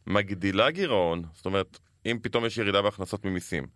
[0.08, 3.68] מגדילה גירעון, זאת אומרת, אם פתאום יש ירידה בהכנסות ממיסים,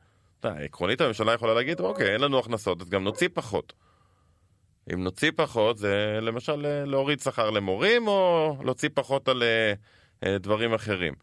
[0.44, 3.74] עקרונית הממשלה יכולה להגיד, אוקיי, אין לנו הכנסות, אז גם נוציא פחות.
[4.94, 9.74] אם נוציא פחות, זה למשל אה, להוריד שכר למורים, או להוציא פחות על אה,
[10.26, 11.14] דברים אחרים.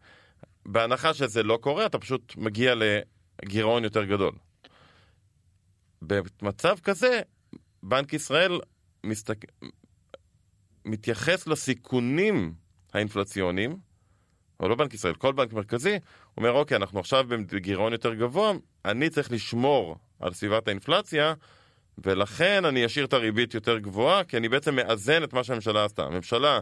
[0.65, 2.73] בהנחה שזה לא קורה, אתה פשוט מגיע
[3.43, 4.31] לגירעון יותר גדול.
[6.01, 7.21] במצב כזה,
[7.83, 8.59] בנק ישראל
[9.03, 9.37] מסתק...
[10.85, 12.53] מתייחס לסיכונים
[12.93, 13.77] האינפלציוניים,
[14.59, 15.99] או לא בנק ישראל, כל בנק מרכזי,
[16.37, 18.51] אומר, אוקיי, אנחנו עכשיו בגירעון יותר גבוה,
[18.85, 21.33] אני צריך לשמור על סביבת האינפלציה,
[21.97, 26.03] ולכן אני אשאיר את הריבית יותר גבוהה, כי אני בעצם מאזן את מה שהממשלה עשתה.
[26.03, 26.59] הממשלה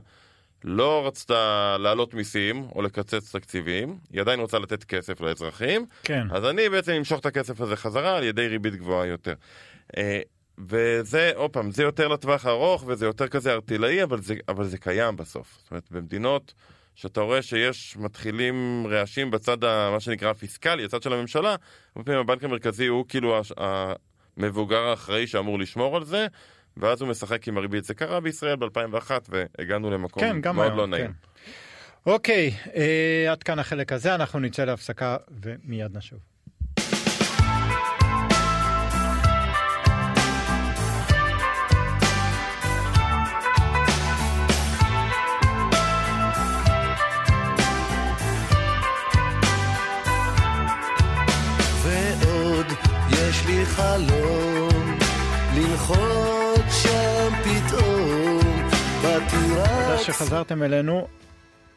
[0.64, 6.28] לא רצתה להעלות מיסים או לקצץ תקציבים, היא עדיין רוצה לתת כסף לאזרחים, כן.
[6.32, 9.34] אז אני בעצם אמשוך את הכסף הזה חזרה על ידי ריבית גבוהה יותר.
[9.98, 10.22] אה,
[10.58, 14.78] וזה, עוד פעם, זה יותר לטווח הארוך וזה יותר כזה ארטילאי, אבל זה, אבל זה
[14.78, 15.58] קיים בסוף.
[15.62, 16.54] זאת אומרת, במדינות
[16.96, 21.56] שאתה רואה שיש, מתחילים רעשים בצד, ה, מה שנקרא הפיסקלי, הצד של הממשלה,
[21.96, 23.42] הרבה פעמים הבנק המרכזי הוא כאילו
[24.38, 26.28] המבוגר האחראי שאמור לשמור על זה,
[26.78, 27.86] ואז הוא משחק עם הריבית.
[27.86, 31.08] זה קרה בישראל ב-2001 והגענו למקום כן, מאוד היום, לא נעים.
[31.08, 31.12] כן.
[32.06, 36.33] אוקיי, אה, עד כאן החלק הזה, אנחנו נצא להפסקה ומיד נשוב.
[60.14, 61.08] שחזרתם אלינו.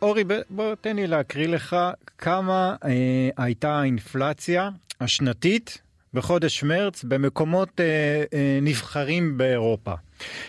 [0.02, 1.76] אורי, בוא תן לי להקריא לך
[2.18, 2.90] כמה אה,
[3.36, 4.70] הייתה האינפלציה
[5.00, 5.80] השנתית
[6.14, 7.84] בחודש מרץ במקומות אה,
[8.32, 9.94] אה, נבחרים באירופה.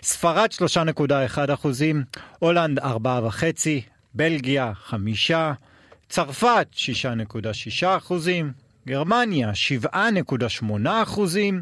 [0.03, 2.03] ספרד 3.1 אחוזים,
[2.39, 2.83] הולנד 4.5,
[4.13, 5.31] בלגיה 5,
[6.09, 8.51] צרפת 6.6 אחוזים,
[8.87, 9.51] גרמניה
[9.85, 10.73] 7.8
[11.03, 11.61] אחוזים,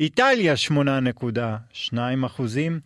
[0.00, 2.80] איטליה 8.2 אחוזים,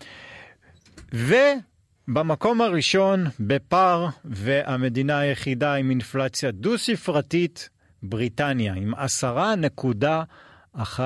[2.08, 7.68] ובמקום הראשון בפער והמדינה היחידה עם אינפלציה דו-ספרתית,
[8.02, 11.00] בריטניה עם 10.1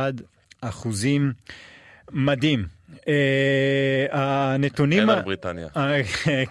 [0.60, 1.32] אחוזים.
[2.12, 2.66] מדהים.
[3.08, 5.00] אה, הנתונים...
[5.00, 5.68] אין ה- על בריטניה.
[5.76, 6.00] אה,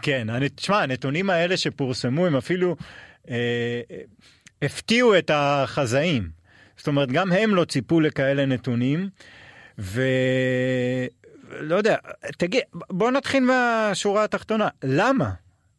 [0.02, 2.76] כן, תשמע, הנתונים האלה שפורסמו הם אפילו
[3.30, 3.82] אה,
[4.62, 6.30] הפתיעו את החזאים.
[6.78, 9.10] זאת אומרת, גם הם לא ציפו לכאלה נתונים,
[11.52, 11.96] ולא יודע,
[12.38, 15.30] תגיד, בוא נתחיל מהשורה התחתונה, למה?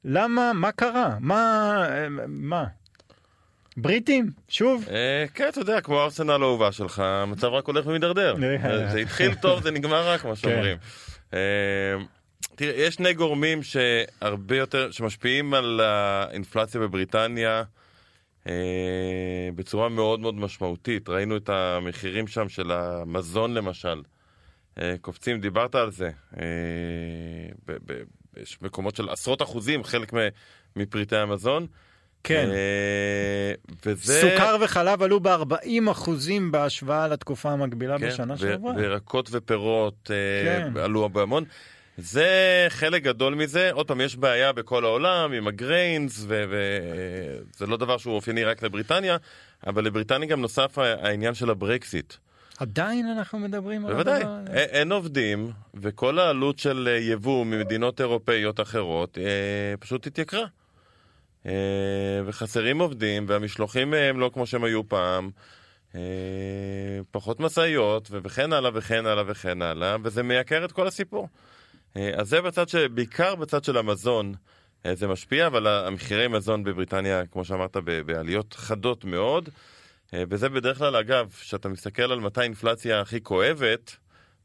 [0.05, 0.53] למה?
[0.53, 1.17] מה קרה?
[1.21, 1.87] מה?
[2.29, 2.65] מה?
[3.77, 4.31] בריטים?
[4.49, 4.85] שוב?
[4.91, 8.35] אה, כן, אתה יודע, כמו ארסנל האהובה שלך, המצב רק הולך ומידרדר.
[8.65, 8.93] אה.
[8.93, 10.77] זה- התחיל טוב, זה נגמר רע, כמו שאומרים.
[11.35, 11.39] אה,
[12.55, 17.63] תראה, יש שני גורמים שהרבה יותר, שמשפיעים על האינפלציה בבריטניה
[18.47, 18.53] אה,
[19.55, 21.09] בצורה מאוד מאוד משמעותית.
[21.09, 24.03] ראינו את המחירים שם של המזון למשל.
[24.81, 26.11] אה, קופצים, דיברת על זה.
[26.41, 26.45] אה,
[28.37, 30.13] יש מקומות של עשרות אחוזים, חלק
[30.77, 31.67] מפריטי המזון.
[32.25, 32.49] כן.
[32.51, 33.55] אה,
[33.87, 34.21] וזה...
[34.21, 38.73] סוכר וחלב עלו ב-40 אחוזים בהשוואה לתקופה המקבילה כן, בשנה שעברה.
[38.77, 40.11] וירקות ופירות
[40.45, 40.73] כן.
[40.77, 41.45] עלו בהמון.
[41.99, 43.71] זה חלק גדול מזה.
[43.73, 49.17] עוד פעם, יש בעיה בכל העולם עם הגריינס, וזה לא דבר שהוא אופייני רק לבריטניה,
[49.67, 52.15] אבל לבריטניה גם נוסף העניין של הברקסיט.
[52.59, 54.53] עדיין אנחנו מדברים על בוודאי, הדבר הזה?
[54.53, 60.45] א- אין עובדים, וכל העלות של אה, יבוא ממדינות אירופאיות אחרות אה, פשוט התייקרה.
[61.47, 61.53] אה,
[62.27, 65.31] וחסרים עובדים, והמשלוחים הם לא כמו שהם היו פעם.
[65.95, 66.01] אה,
[67.11, 71.29] פחות משאיות, וכן הלאה וכן הלאה וכן הלאה, וזה מייקר את כל הסיפור.
[71.97, 72.75] אה, אז זה בצד ש...
[72.75, 74.35] בעיקר בצד של המזון
[74.87, 79.49] אה, זה משפיע, אבל המחירי מזון בבריטניה, כמו שאמרת, בעליות חדות מאוד.
[80.14, 83.96] אה, וזה בדרך כלל, אגב, כשאתה מסתכל על מתי האינפלציה הכי כואבת,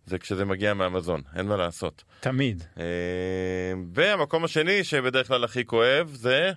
[0.06, 2.04] זה כשזה מגיע מהמזון, אין מה לעשות.
[2.20, 2.64] תמיד.
[2.80, 2.84] אה,
[3.94, 6.52] והמקום השני שבדרך כלל הכי כואב זה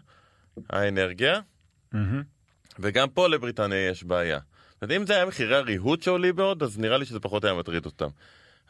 [0.71, 1.41] האנרגיה,
[1.93, 2.23] מהמם.
[2.79, 4.39] וגם פה לבריטניה יש בעיה.
[4.83, 7.87] אומרת, אם זה היה מחירי הריהוט שעולים מאוד, אז נראה לי שזה פחות היה מטריד
[7.87, 8.09] אותם.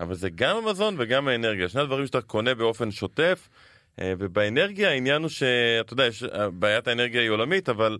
[0.00, 3.48] אבל זה גם המזון וגם האנרגיה, שני הדברים שאתה קונה באופן שוטף,
[4.00, 7.98] אה, ובאנרגיה העניין הוא שאתה יודע, יש, בעיית האנרגיה היא עולמית, אבל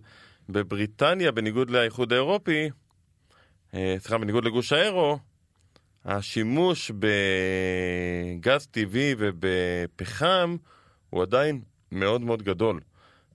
[0.52, 2.70] בבריטניה, בניגוד לאיחוד האירופי,
[3.74, 5.18] אה, סליחה, בניגוד לגוש האירו,
[6.04, 10.56] השימוש בגז טבעי ובפחם
[11.10, 11.60] הוא עדיין
[11.92, 12.80] מאוד מאוד גדול.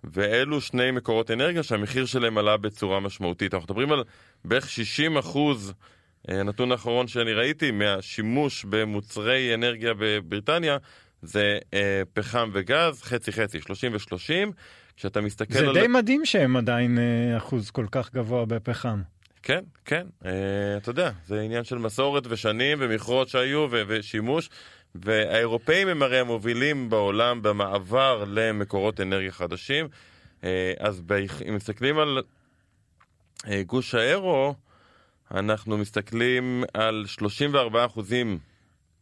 [0.03, 3.53] ואלו שני מקורות אנרגיה שהמחיר שלהם עלה בצורה משמעותית.
[3.53, 4.03] אנחנו מדברים על
[4.45, 5.73] בערך 60 אחוז,
[6.29, 10.77] אה, הנתון האחרון שאני ראיתי, מהשימוש במוצרי אנרגיה בבריטניה,
[11.21, 14.51] זה אה, פחם וגז, חצי חצי, 30 ו-30.
[14.97, 15.73] כשאתה מסתכל זה על...
[15.73, 19.01] די מדהים שהם עדיין אה, אחוז כל כך גבוה בפחם.
[19.43, 20.31] כן, כן, אה,
[20.77, 24.49] אתה יודע, זה עניין של מסורת ושנים ומכרות שהיו ו- ושימוש,
[24.95, 29.87] והאירופאים הם הרי המובילים בעולם במעבר למקורות אנרגיה חדשים.
[30.43, 31.01] אה, אז
[31.47, 32.21] אם מסתכלים על
[33.65, 34.55] גוש האירו,
[35.31, 38.39] אנחנו מסתכלים על 34 אחוזים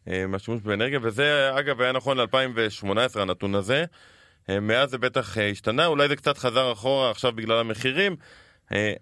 [0.07, 3.85] מהשימוש באנרגיה, וזה אגב היה נכון ל-2018 הנתון הזה.
[4.49, 8.15] מאז זה בטח השתנה, אולי זה קצת חזר אחורה עכשיו בגלל המחירים,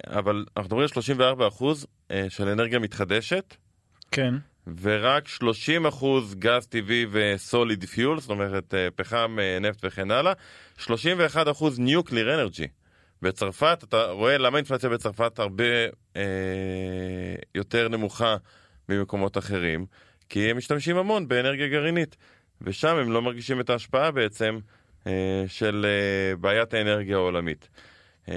[0.08, 1.88] אבל אנחנו מדברים על 34 אחוז
[2.30, 3.56] של אנרגיה מתחדשת.
[4.12, 4.34] כן.
[4.82, 10.34] ורק 30 אחוז גז טבעי וסוליד פיול, זאת אומרת אה, פחם, אה, נפט וכן הלאה,
[10.77, 12.67] 31 אחוז ניוקליר אנרג'י.
[13.21, 15.63] בצרפת, אתה רואה למה האינפלציה בצרפת הרבה
[16.15, 16.21] אה,
[17.56, 18.36] יותר נמוכה
[18.89, 19.86] ממקומות אחרים,
[20.30, 22.17] כי הם משתמשים המון באנרגיה גרעינית,
[22.62, 24.80] ושם הם לא מרגישים את ההשפעה בעצם אה,
[25.47, 27.69] של אה, בעיית האנרגיה העולמית.
[28.29, 28.35] אה,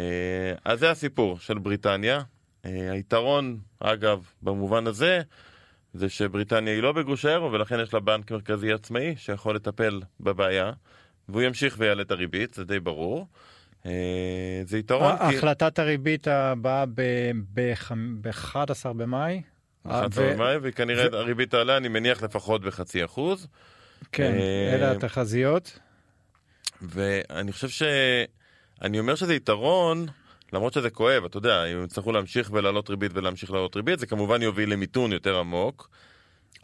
[0.65, 2.21] אז זה הסיפור של בריטניה.
[2.65, 5.21] אה, היתרון, אגב, במובן הזה,
[5.95, 10.73] זה שבריטניה היא לא בגוש האירו ולכן יש לה בנק מרכזי עצמאי שיכול לטפל בבעיה
[11.29, 13.27] והוא ימשיך ויעלה את הריבית, זה די ברור.
[13.87, 15.17] אה, זה יתרון.
[15.21, 16.85] החלטת הריבית הבאה
[17.55, 19.43] ב-11 במאי.
[19.87, 23.49] 11 במאי, וכנראה הריבית תעלה, אני מניח לפחות בחצי אחוז.
[24.13, 25.79] כן, אה, אלה התחזיות.
[26.89, 27.83] ואני חושב ש...
[28.83, 30.07] אני אומר שזה יתרון,
[30.53, 34.43] למרות שזה כואב, אתה יודע, אם יצטרכו להמשיך ולהעלות ריבית ולהמשיך להעלות ריבית, זה כמובן
[34.43, 35.91] יוביל למיתון יותר עמוק.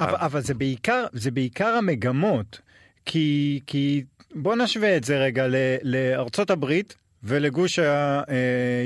[0.01, 2.61] אבל, אבל זה, בעיקר, זה בעיקר המגמות,
[3.05, 4.05] כי, כי
[4.35, 5.47] בוא נשווה את זה רגע
[5.83, 7.79] לארצות הברית ולגוש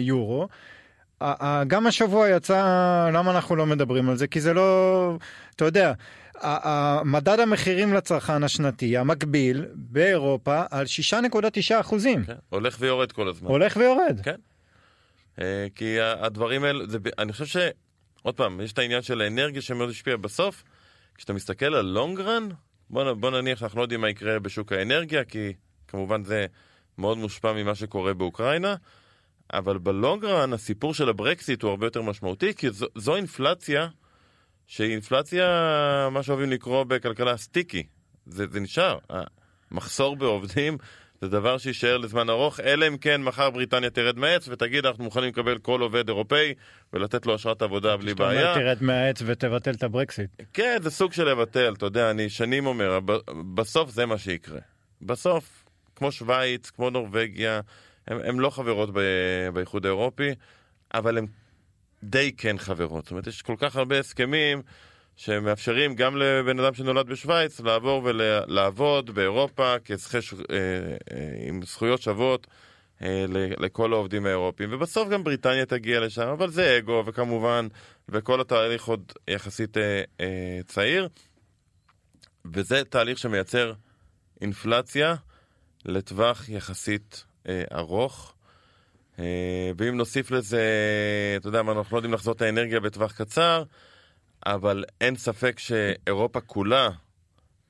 [0.01, 0.49] היורו.
[1.67, 2.61] גם השבוע יצא,
[3.13, 4.27] למה אנחנו לא מדברים על זה?
[4.27, 5.17] כי זה לא,
[5.57, 5.93] אתה יודע,
[7.05, 10.87] מדד המחירים לצרכן השנתי המקביל באירופה על
[11.21, 12.25] 6.9 אחוזים.
[12.25, 13.49] כן, הולך ויורד כל הזמן.
[13.49, 14.21] הולך ויורד.
[14.23, 14.37] כן.
[15.41, 17.57] אה, כי הדברים האלה, זה, אני חושב ש...
[18.23, 20.65] עוד פעם, יש את העניין של האנרגיה שמאוד השפיע בסוף.
[21.15, 22.49] כשאתה מסתכל על לונג רן,
[22.91, 25.53] בוא, בוא נניח שאנחנו לא יודעים מה יקרה בשוק האנרגיה, כי
[25.89, 26.47] כמובן זה
[26.99, 28.75] מאוד מושפע ממה שקורה באוקראינה,
[29.53, 33.89] אבל בלונג רן הסיפור של הברקסיט הוא הרבה יותר משמעותי, כי זו, זו אינפלציה
[34.67, 37.83] שהיא אינפלציה, מה שאוהבים לקרוא בכלכלה סטיקי.
[38.27, 38.99] זה, זה נשאר.
[39.71, 40.79] המחסור בעובדים
[41.21, 45.29] זה דבר שיישאר לזמן ארוך, אלא אם כן מחר בריטניה תרד מהעץ ותגיד אנחנו מוכנים
[45.29, 46.55] לקבל כל עובד אירופאי
[46.93, 48.41] ולתת לו אשרת עבודה בלי בעיה.
[48.41, 50.31] שאתה אומר תרד מהעץ ותבטל את הברקסיט.
[50.53, 53.01] כן, זה סוג של לבטל, אתה יודע, אני שנים אומר,
[53.55, 54.59] בסוף זה מה שיקרה.
[55.03, 55.65] בסוף,
[55.97, 57.61] כמו שווייץ, כמו נורבגיה,
[58.07, 58.91] הן לא חברות
[59.53, 60.31] באיחוד האירופי,
[60.95, 61.27] אבל הן
[62.05, 63.05] די כן חברות.
[63.05, 64.63] זאת אומרת, יש כל כך הרבה הסכמים.
[65.17, 72.47] שמאפשרים גם לבן אדם שנולד בשוויץ לעבור ולעבוד באירופה כזכש, אה, אה, עם זכויות שוות
[73.03, 73.25] אה,
[73.59, 74.69] לכל העובדים האירופים.
[74.73, 77.69] ובסוף גם בריטניה תגיע לשם, אבל זה אגו, וכמובן,
[78.09, 79.77] וכל התהליך עוד יחסית
[80.67, 81.09] צעיר.
[82.55, 83.73] וזה תהליך שמייצר
[84.41, 85.15] אינפלציה
[85.85, 87.25] לטווח יחסית
[87.73, 88.34] ארוך.
[89.77, 90.63] ואם נוסיף לזה,
[91.37, 93.63] אתה יודע מה, אנחנו לא יודעים לחזור את האנרגיה בטווח קצר,
[94.47, 96.89] אבל אין ספק שאירופה כולה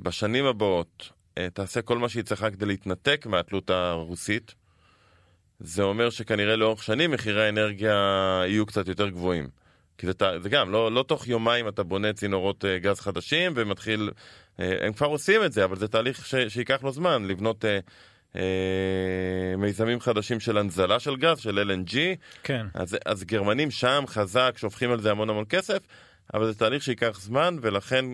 [0.01, 4.55] בשנים הבאות אה, תעשה כל מה שהיא צריכה כדי להתנתק מהתלות הרוסית.
[5.61, 7.95] זה אומר שכנראה לאורך שנים מחירי האנרגיה
[8.47, 9.49] יהיו קצת יותר גבוהים.
[9.99, 14.11] כי זה, זה גם, לא, לא תוך יומיים אתה בונה צינורות uh, גז חדשים ומתחיל,
[14.59, 17.65] הם כבר עושים את זה, אבל זה תהליך ש, שייקח לו זמן, לבנות
[19.59, 21.97] מיזמים חדשים של הנזלה של גז, של LNG.
[22.43, 22.67] כן.
[22.75, 25.79] אז, אז גרמנים שם חזק, שופכים על זה המון המון כסף.
[26.35, 28.05] אבל זה תהליך שייקח זמן, ולכן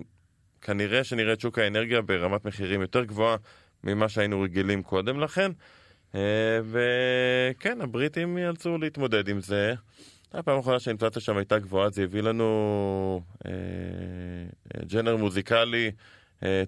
[0.60, 3.36] כנראה שנראה את שוק האנרגיה ברמת מחירים יותר גבוהה
[3.84, 5.52] ממה שהיינו רגילים קודם לכן.
[6.14, 9.74] אה, וכן, הבריטים ייאלצו להתמודד עם זה.
[10.32, 13.52] הפעם האחרונה שהאינפלציה שם הייתה גבוהה, זה הביא לנו אה,
[14.86, 15.90] ג'נר מוזיקלי אה,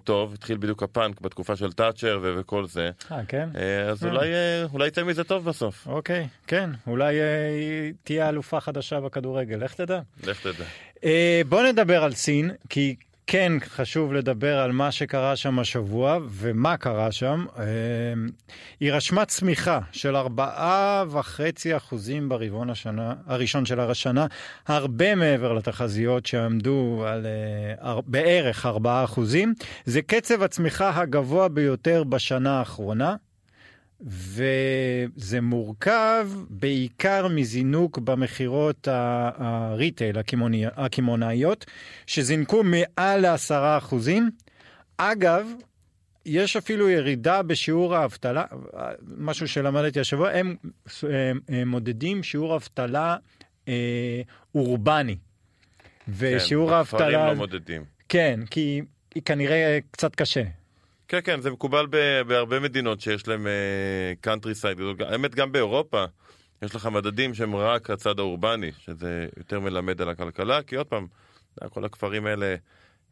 [0.03, 2.89] טוב, התחיל בדיוק הפאנק בתקופה של תאצ'ר ו- וכל זה.
[3.11, 3.49] אה, כן?
[3.55, 5.87] אה, אז אולי, אה, אולי יצא מזה טוב בסוף.
[5.87, 9.99] אוקיי, כן, אולי אה, תהיה אלופה חדשה בכדורגל, לך תדע.
[10.27, 10.65] לך תדע.
[11.03, 12.95] אה, בוא נדבר על סין, כי
[13.27, 17.45] כן חשוב לדבר על מה שקרה שם השבוע ומה קרה שם.
[17.59, 17.63] אה,
[18.79, 20.21] היא רשמה צמיחה של 4.5%
[22.27, 24.27] ברבעון השנה, הראשון של השנה,
[24.67, 27.25] הרבה מעבר לתחזיות שעמדו על
[27.81, 28.69] אה, בערך 4%.
[29.85, 33.15] זה קצב הצמיחה הגבוה ביותר בשנה האחרונה.
[34.03, 40.15] וזה מורכב בעיקר מזינוק במכירות הריטייל
[40.75, 41.65] הקמעונאיות,
[42.07, 44.31] שזינקו מעל לעשרה אחוזים.
[44.97, 45.47] אגב,
[46.25, 48.43] יש אפילו ירידה בשיעור האבטלה,
[49.17, 50.55] משהו שלמדתי השבוע, הם,
[51.03, 53.17] הם, הם מודדים שיעור אבטלה
[53.67, 54.21] אה,
[54.55, 55.15] אורבני.
[56.07, 56.99] ושיעור כן, האבטלה...
[56.99, 57.83] כן, בכפרים לא מודדים.
[58.09, 58.81] כן, כי
[59.25, 60.43] כנראה קצת קשה.
[61.13, 63.47] כן, כן, זה מקובל ב- בהרבה מדינות שיש להם
[64.21, 64.95] countryside גדול.
[64.99, 66.05] האמת, גם באירופה
[66.61, 71.07] יש לך מדדים שהם רק הצד האורבני, שזה יותר מלמד על הכלכלה, כי עוד פעם,
[71.69, 72.55] כל הכפרים האלה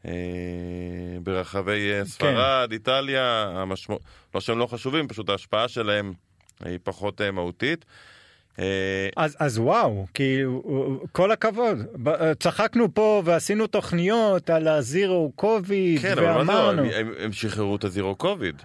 [0.06, 0.12] אה,
[1.22, 2.72] ברחבי אה, ספרד, כן.
[2.72, 3.96] איטליה, המשמע...
[4.34, 6.12] לא שהם לא חשובים, פשוט ההשפעה שלהם
[6.64, 7.84] היא פחות אה, מהותית.
[9.16, 10.38] אז, אז וואו, כי
[11.12, 11.78] כל הכבוד,
[12.40, 16.52] צחקנו פה ועשינו תוכניות על הזירו קוביד, כן, ואמרנו...
[16.52, 18.62] אבל מה זה, הם, הם שחררו את הזירו קוביד.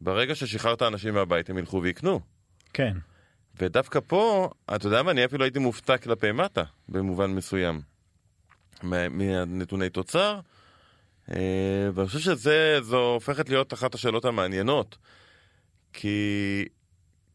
[0.00, 2.20] ברגע ששחררת אנשים מהבית הם ילכו ויקנו.
[2.72, 2.92] כן.
[3.60, 7.80] ודווקא פה, אתה יודע מה, אני אפילו הייתי מופתע כלפי מטה, במובן מסוים.
[8.82, 10.40] מהנתוני תוצר,
[11.30, 14.98] אה, ואני חושב שזו הופכת להיות אחת השאלות המעניינות.
[15.92, 16.64] כי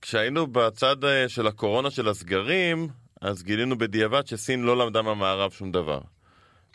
[0.03, 2.87] כשהיינו בצד אה, של הקורונה של הסגרים,
[3.21, 5.99] אז גילינו בדיעבד שסין לא למדה מהמערב שום דבר.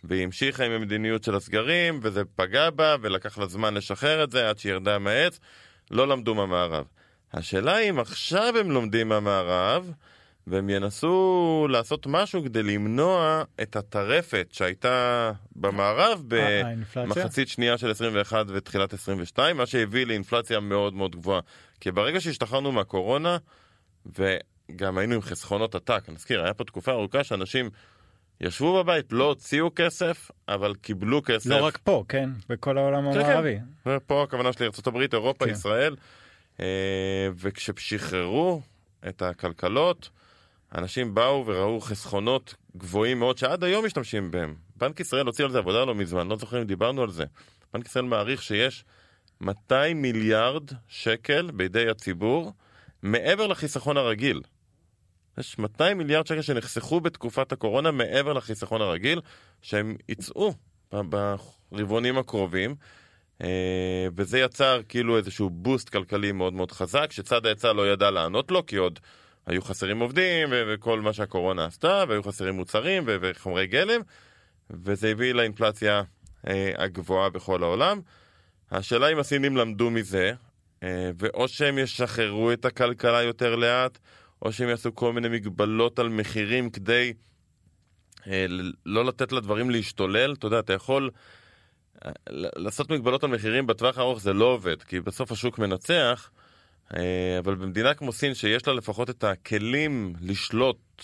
[0.05, 4.49] והיא המשיכה עם המדיניות של הסגרים, וזה פגע בה, ולקח לה זמן לשחרר את זה
[4.49, 5.41] עד שהיא ירדה מהעץ.
[5.91, 6.85] לא למדו מהמערב.
[7.33, 9.93] השאלה היא אם עכשיו הם לומדים מהמערב,
[10.49, 16.23] והם ינסו לעשות משהו כדי למנוע את הטרפת שהייתה במערב
[16.95, 21.41] במחצית שנייה של 21 ותחילת 22, מה שהביא לאינפלציה מאוד מאוד גבוהה.
[21.81, 23.37] כי ברגע שהשתחררנו מהקורונה,
[24.07, 27.71] וגם היינו עם חסכונות עתק, נזכיר, היה פה תקופה ארוכה שאנשים
[28.41, 31.51] ישבו בבית, לא הוציאו כסף, אבל קיבלו כסף.
[31.51, 32.31] לא רק פה, כן?
[32.49, 33.59] בכל העולם כן, המערבי.
[33.85, 35.51] כן, ופה הכוונה שלי ארה"ב, אירופה, כן.
[35.51, 35.97] ישראל.
[36.61, 38.63] אה, וכששחררו
[39.09, 40.11] את הכלכלות,
[40.75, 44.55] אנשים באו וראו חסכונות גבוהים מאוד שעד היום משתמשים בהם.
[44.77, 47.25] בנק ישראל הוציא על זה עבודה לא מזמן, לא זוכר אם דיברנו על זה.
[47.75, 48.85] בנק ישראל מעריך שיש
[49.41, 52.53] 200 מיליארד שקל בידי הציבור
[53.03, 54.41] מעבר לחיסכון הרגיל.
[55.39, 59.21] יש 200 מיליארד שקל שנחסכו בתקופת הקורונה מעבר לחיסכון הרגיל,
[59.63, 60.55] שהם יצאו
[60.93, 62.75] ברבעונים הקרובים.
[63.43, 68.51] אה, וזה יצר כאילו איזשהו בוסט כלכלי מאוד מאוד חזק, שצד ההיצע לא ידע לענות
[68.51, 68.99] לו, כי עוד
[69.49, 74.01] היו חסרים עובדים וכל מה שהקורונה עשתה, והיו חסרים מוצרים וחומרי גלם,
[74.71, 76.03] וזה הביא לאינפלציה
[76.49, 78.01] אה, הגבוהה בכל העולם.
[78.71, 80.33] השאלה אם הסינים למדו מזה,
[80.83, 83.99] אה, ואו שהם ישחררו את הכלכלה יותר לאט,
[84.43, 87.13] או שהם יעשו כל מיני מגבלות על מחירים כדי
[88.87, 90.33] לא לתת לדברים להשתולל.
[90.33, 91.11] אתה יודע, אתה יכול...
[92.31, 96.48] לעשות מגבלות על מחירים בטווח הארוך זה לא עובד, כי בסוף השוק מנצח, אה,
[97.39, 101.03] אבל במדינה כמו סין, שיש לה לפחות את הכלים לשלוט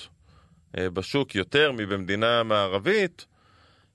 [0.78, 3.26] אה, בשוק יותר מבמדינה מערבית,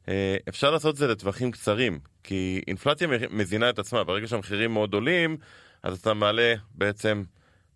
[0.08, 4.94] אה, אפשר לעשות את זה לטווחים קצרים, כי אינפלציה מזינה את עצמה, ברגע שהמחירים מאוד
[4.94, 5.38] עולים,
[5.84, 7.24] אז אתה מעלה בעצם,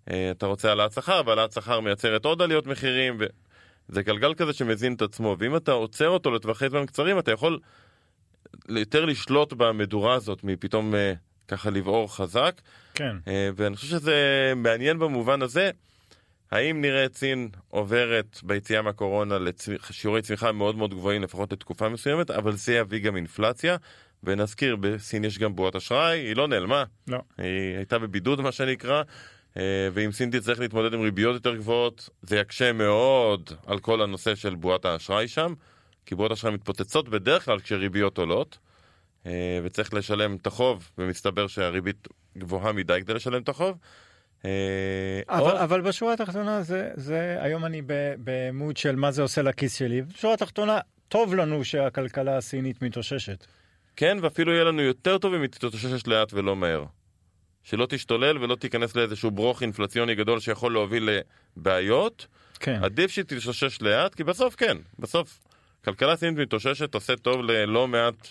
[0.08, 3.18] אתה רוצה העלאת שכר, והעלאת שכר מייצרת עוד עליות מחירים,
[3.90, 7.60] וזה גלגל כזה שמזין את עצמו, ואם אתה עוצר אותו לטווחי זמן קצרים, אתה יכול
[8.70, 11.14] יותר לשלוט במדורה הזאת מפתאום אה,
[11.48, 12.62] ככה לבעור חזק.
[12.94, 13.16] כן.
[13.28, 15.72] אה, ואני חושב שזה מעניין במובן הזה.
[16.52, 22.32] האם נראה את סין עוברת ביציאה מהקורונה לשיעורי צמיחה מאוד מאוד גבוהים לפחות לתקופה מסוימת,
[22.32, 23.78] אבל זה יביא גם אינפלציה.
[24.24, 26.84] ונזכיר, בסין יש גם בועת אשראי, היא לא נעלמה.
[27.08, 27.20] לא.
[27.38, 29.04] היא הייתה בבידוד מה שנקרא,
[29.58, 34.36] אה, ואם סין תצטרך להתמודד עם ריביות יותר גבוהות, זה יקשה מאוד על כל הנושא
[34.36, 35.54] של בועת האשראי שם.
[36.06, 38.58] כי בועות אשראי מתפוצצות בדרך כלל כשריביות עולות,
[39.64, 42.08] וצריך לשלם את החוב, ומסתבר שהריבית
[42.38, 43.78] גבוהה מדי כדי לשלם את החוב.
[44.46, 45.64] אה, אבל, או...
[45.64, 47.82] אבל בשורה התחתונה זה, זה היום אני
[48.24, 50.02] במוד של מה זה עושה לכיס שלי.
[50.02, 53.46] בשורה התחתונה, טוב לנו שהכלכלה הסינית מתאוששת.
[53.96, 56.86] כן, ואפילו יהיה לנו יותר טוב אם היא תתאושש לאט ולא מהר.
[57.64, 61.10] שלא תשתולל ולא תיכנס לאיזשהו ברוך אינפלציוני גדול שיכול להוביל
[61.58, 62.28] לבעיות.
[62.60, 62.84] כן.
[62.84, 65.40] עדיף שהיא תתאושש לאט, כי בסוף כן, בסוף
[65.84, 68.28] כלכלה סינית מתאוששת עושה טוב ללא מעט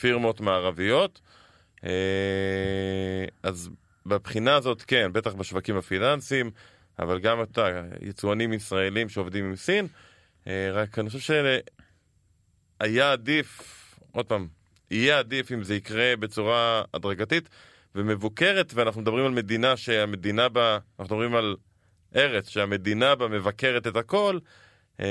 [0.00, 1.20] פירמות מערביות.
[1.84, 3.70] אה, אז
[4.06, 6.50] בבחינה הזאת כן, בטח בשווקים הפיננסיים,
[6.98, 9.86] אבל גם אתה, יצואנים ישראלים שעובדים עם סין,
[10.46, 11.34] אה, רק אני חושב
[12.80, 13.60] שהיה עדיף,
[14.12, 14.48] עוד פעם,
[14.90, 17.48] יהיה עדיף אם זה יקרה בצורה הדרגתית
[17.94, 21.56] ומבוקרת, ואנחנו מדברים על מדינה שהמדינה בה, אנחנו מדברים על
[22.16, 24.38] ארץ שהמדינה בה מבקרת את הכל,
[25.00, 25.06] אה,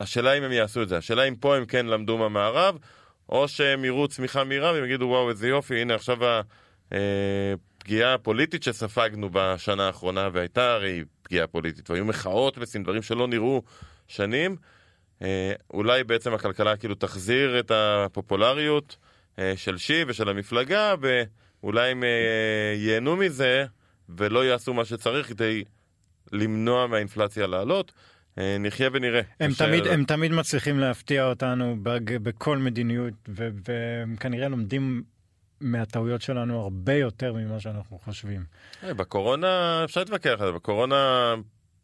[0.00, 2.78] השאלה אם הם יעשו את זה, השאלה אם פה הם כן למדו מהמערב,
[3.30, 6.18] או שהם יראו צמיחה מהירה והם יגידו וואו איזה יופי, הנה עכשיו
[6.90, 13.62] הפגיעה הפוליטית שספגנו בשנה האחרונה, והייתה הרי פגיעה פוליטית, והיו מחאות בסין, דברים שלא נראו
[14.08, 14.56] שנים,
[15.22, 18.96] אה, אולי בעצם הכלכלה כאילו תחזיר את הפופולריות
[19.38, 23.64] אה, של שי ושל המפלגה, ואולי הם אה, ייהנו מזה
[24.08, 25.64] ולא יעשו מה שצריך כדי
[26.32, 27.92] למנוע מהאינפלציה לעלות.
[28.38, 29.20] אה, נחיה ונראה.
[29.40, 31.76] הם תמיד, הם תמיד מצליחים להפתיע אותנו
[32.22, 35.02] בכל מדיניות, והם כנראה לומדים
[35.60, 38.44] מהטעויות שלנו הרבה יותר ממה שאנחנו חושבים.
[38.84, 41.34] אה, בקורונה אפשר להתווכח על זה, בקורונה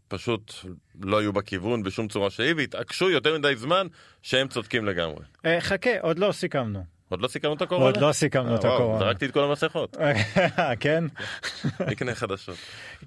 [0.08, 0.54] פשוט
[1.00, 3.86] לא היו בכיוון בשום צורה שהיא, והתעקשו יותר מדי זמן
[4.22, 5.24] שהם צודקים לגמרי.
[5.46, 6.84] אה, חכה, עוד לא סיכמנו.
[7.08, 7.86] עוד לא סיכמנו את הקורונה?
[7.86, 8.98] עוד לא סיכמנו את הקורונה.
[8.98, 9.96] זרקתי את כל המסכות.
[10.80, 11.04] כן?
[11.90, 12.56] נקנה חדשות.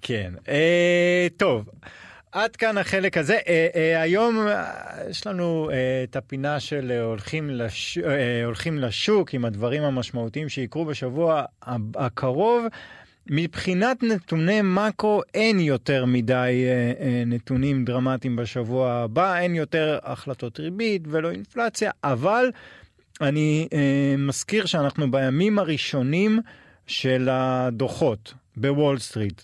[0.01, 0.33] כן.
[1.37, 1.69] טוב.
[2.31, 3.37] עד כאן החלק הזה.
[3.47, 4.63] אה, אה, היום אה,
[5.09, 7.97] יש לנו אה, את הפינה של אה, הולכים, לש...
[7.97, 11.43] אה, הולכים לשוק עם הדברים המשמעותיים שיקרו בשבוע
[11.95, 12.65] הקרוב.
[13.31, 20.59] מבחינת נתוני מאקרו אין יותר מדי אה, אה, נתונים דרמטיים בשבוע הבא, אין יותר החלטות
[20.59, 22.51] ריבית ולא אינפלציה, אבל
[23.21, 26.39] אני אה, מזכיר שאנחנו בימים הראשונים
[26.87, 29.41] של הדוחות בוול סטריט.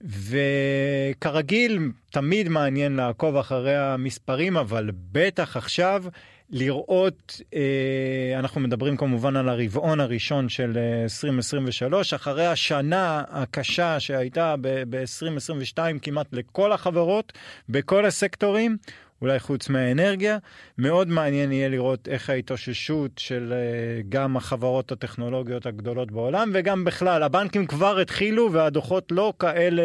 [0.00, 1.78] וכרגיל,
[2.10, 6.04] תמיד מעניין לעקוב אחרי המספרים, אבל בטח עכשיו
[6.50, 14.54] לראות, אה, אנחנו מדברים כמובן על הרבעון הראשון של אה, 2023, אחרי השנה הקשה שהייתה
[14.60, 17.32] ב-2022 כמעט לכל החברות,
[17.68, 18.76] בכל הסקטורים.
[19.22, 20.38] אולי חוץ מהאנרגיה.
[20.78, 27.22] מאוד מעניין יהיה לראות איך ההתאוששות של אה, גם החברות הטכנולוגיות הגדולות בעולם, וגם בכלל,
[27.22, 29.82] הבנקים כבר התחילו והדוחות לא כאלה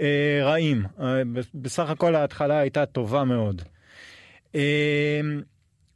[0.00, 0.84] אה, רעים.
[1.00, 1.22] אה,
[1.54, 3.62] בסך הכל ההתחלה הייתה טובה מאוד.
[4.54, 5.20] אה,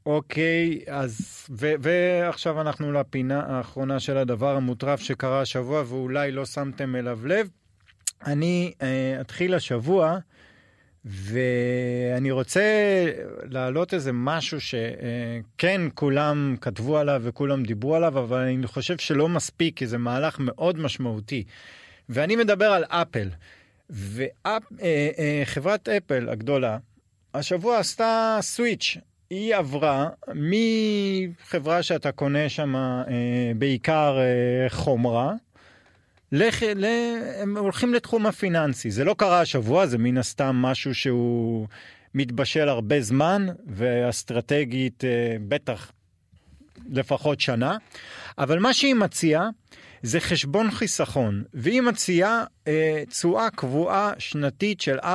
[0.07, 6.97] אוקיי, אז ו- ועכשיו אנחנו לפינה האחרונה של הדבר המוטרף שקרה השבוע ואולי לא שמתם
[6.97, 7.49] אליו לב.
[8.26, 10.18] אני אה, אתחיל השבוע.
[11.05, 12.62] ואני רוצה
[13.50, 19.76] להעלות איזה משהו שכן כולם כתבו עליו וכולם דיברו עליו, אבל אני חושב שלא מספיק,
[19.76, 21.44] כי זה מהלך מאוד משמעותי.
[22.09, 23.28] ואני מדבר על אפל.
[23.90, 26.78] וחברת אפל הגדולה,
[27.34, 28.96] השבוע עשתה סוויץ'.
[29.30, 32.74] היא עברה מחברה שאתה קונה שם
[33.59, 34.18] בעיקר
[34.68, 35.32] חומרה,
[36.37, 36.62] לח...
[36.62, 36.85] ל...
[37.43, 38.91] הם הולכים לתחום הפיננסי.
[38.91, 41.66] זה לא קרה השבוע, זה מן הסתם משהו שהוא
[42.14, 45.05] מתבשל הרבה זמן, ואסטרטגית
[45.49, 45.93] בטח
[46.91, 47.76] לפחות שנה.
[48.39, 49.49] אבל מה שהיא מציעה
[50.03, 52.45] זה חשבון חיסכון, והיא מציעה
[53.09, 55.07] תשואה קבועה שנתית של 4.15%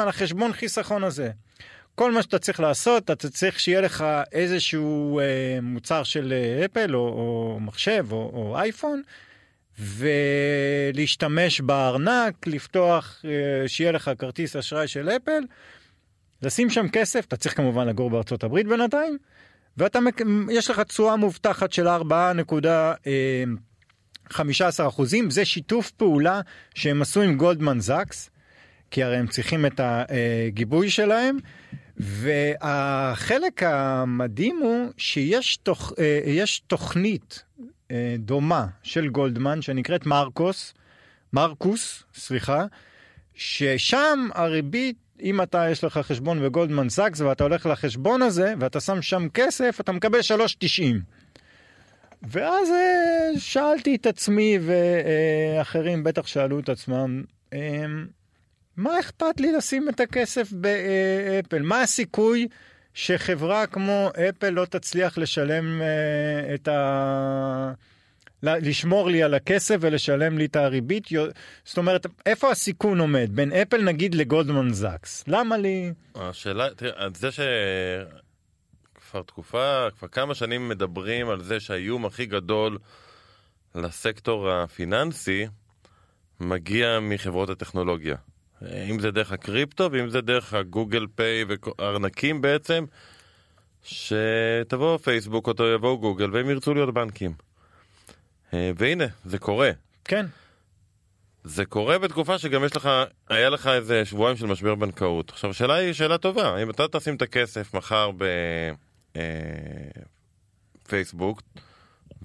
[0.00, 1.30] על החשבון חיסכון הזה.
[1.94, 6.32] כל מה שאתה צריך לעשות, אתה צריך שיהיה לך איזשהו אה, מוצר של
[6.64, 9.02] אפל או, או מחשב או, או אייפון,
[9.78, 15.42] ולהשתמש בארנק, לפתוח, אה, שיהיה לך כרטיס אשראי של אפל,
[16.42, 19.18] לשים שם כסף, אתה צריך כמובן לגור בארצות הברית בינתיים,
[19.76, 26.40] ויש לך תשואה מובטחת של 4.15 אחוזים, זה שיתוף פעולה
[26.74, 28.30] שהם עשו עם גולדמן זקס,
[28.90, 31.38] כי הרי הם צריכים את הגיבוי שלהם.
[31.96, 35.92] והחלק המדהים הוא שיש תוכ...
[36.26, 37.44] יש תוכנית
[38.18, 40.74] דומה של גולדמן שנקראת מרקוס,
[41.32, 42.64] מרקוס, סליחה,
[43.34, 49.02] ששם הריבית, אם אתה יש לך חשבון בגולדמן סאקס ואתה הולך לחשבון הזה ואתה שם
[49.02, 50.82] שם כסף, אתה מקבל 3.90.
[52.22, 52.68] ואז
[53.38, 57.24] שאלתי את עצמי ואחרים בטח שאלו את עצמם,
[58.76, 61.62] מה אכפת לי לשים את הכסף באפל?
[61.62, 62.48] מה הסיכוי
[62.98, 65.82] שחברה כמו אפל לא תצליח לשלם
[66.54, 67.72] את ה...
[68.42, 71.08] לשמור לי על הכסף ולשלם לי את הריבית?
[71.64, 73.30] זאת אומרת, איפה הסיכון עומד?
[73.32, 75.24] בין אפל נגיד לגולדמן זקס.
[75.26, 75.92] למה לי...
[76.14, 77.40] השאלה, תראה, זה ש...
[79.10, 82.78] כבר תקופה, כבר כמה שנים מדברים על זה שהאיום הכי גדול
[83.74, 85.46] לסקטור הפיננסי
[86.40, 88.16] מגיע מחברות הטכנולוגיה.
[88.62, 92.84] אם זה דרך הקריפטו ואם זה דרך הגוגל פיי וארנקים בעצם,
[93.82, 97.32] שתבוא פייסבוק או יבואו גוגל והם ירצו להיות בנקים.
[98.52, 99.70] והנה, זה קורה.
[100.04, 100.26] כן.
[101.44, 102.90] זה קורה בתקופה שגם יש לך,
[103.28, 105.30] היה לך איזה שבועיים של משבר בנקאות.
[105.30, 108.10] עכשיו, השאלה היא שאלה טובה, אם אתה תשים את הכסף מחר
[110.84, 111.42] בפייסבוק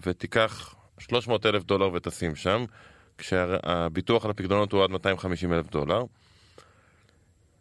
[0.03, 2.65] ותיקח 300 אלף דולר ותשים שם,
[3.17, 6.03] כשהביטוח על הפקדונות הוא עד 250 אלף דולר,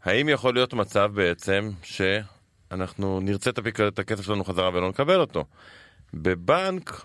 [0.05, 3.51] האם יכול להיות מצב בעצם שאנחנו נרצה
[3.89, 5.45] את הכסף שלנו חזרה ולא נקבל אותו?
[6.15, 7.05] בבנק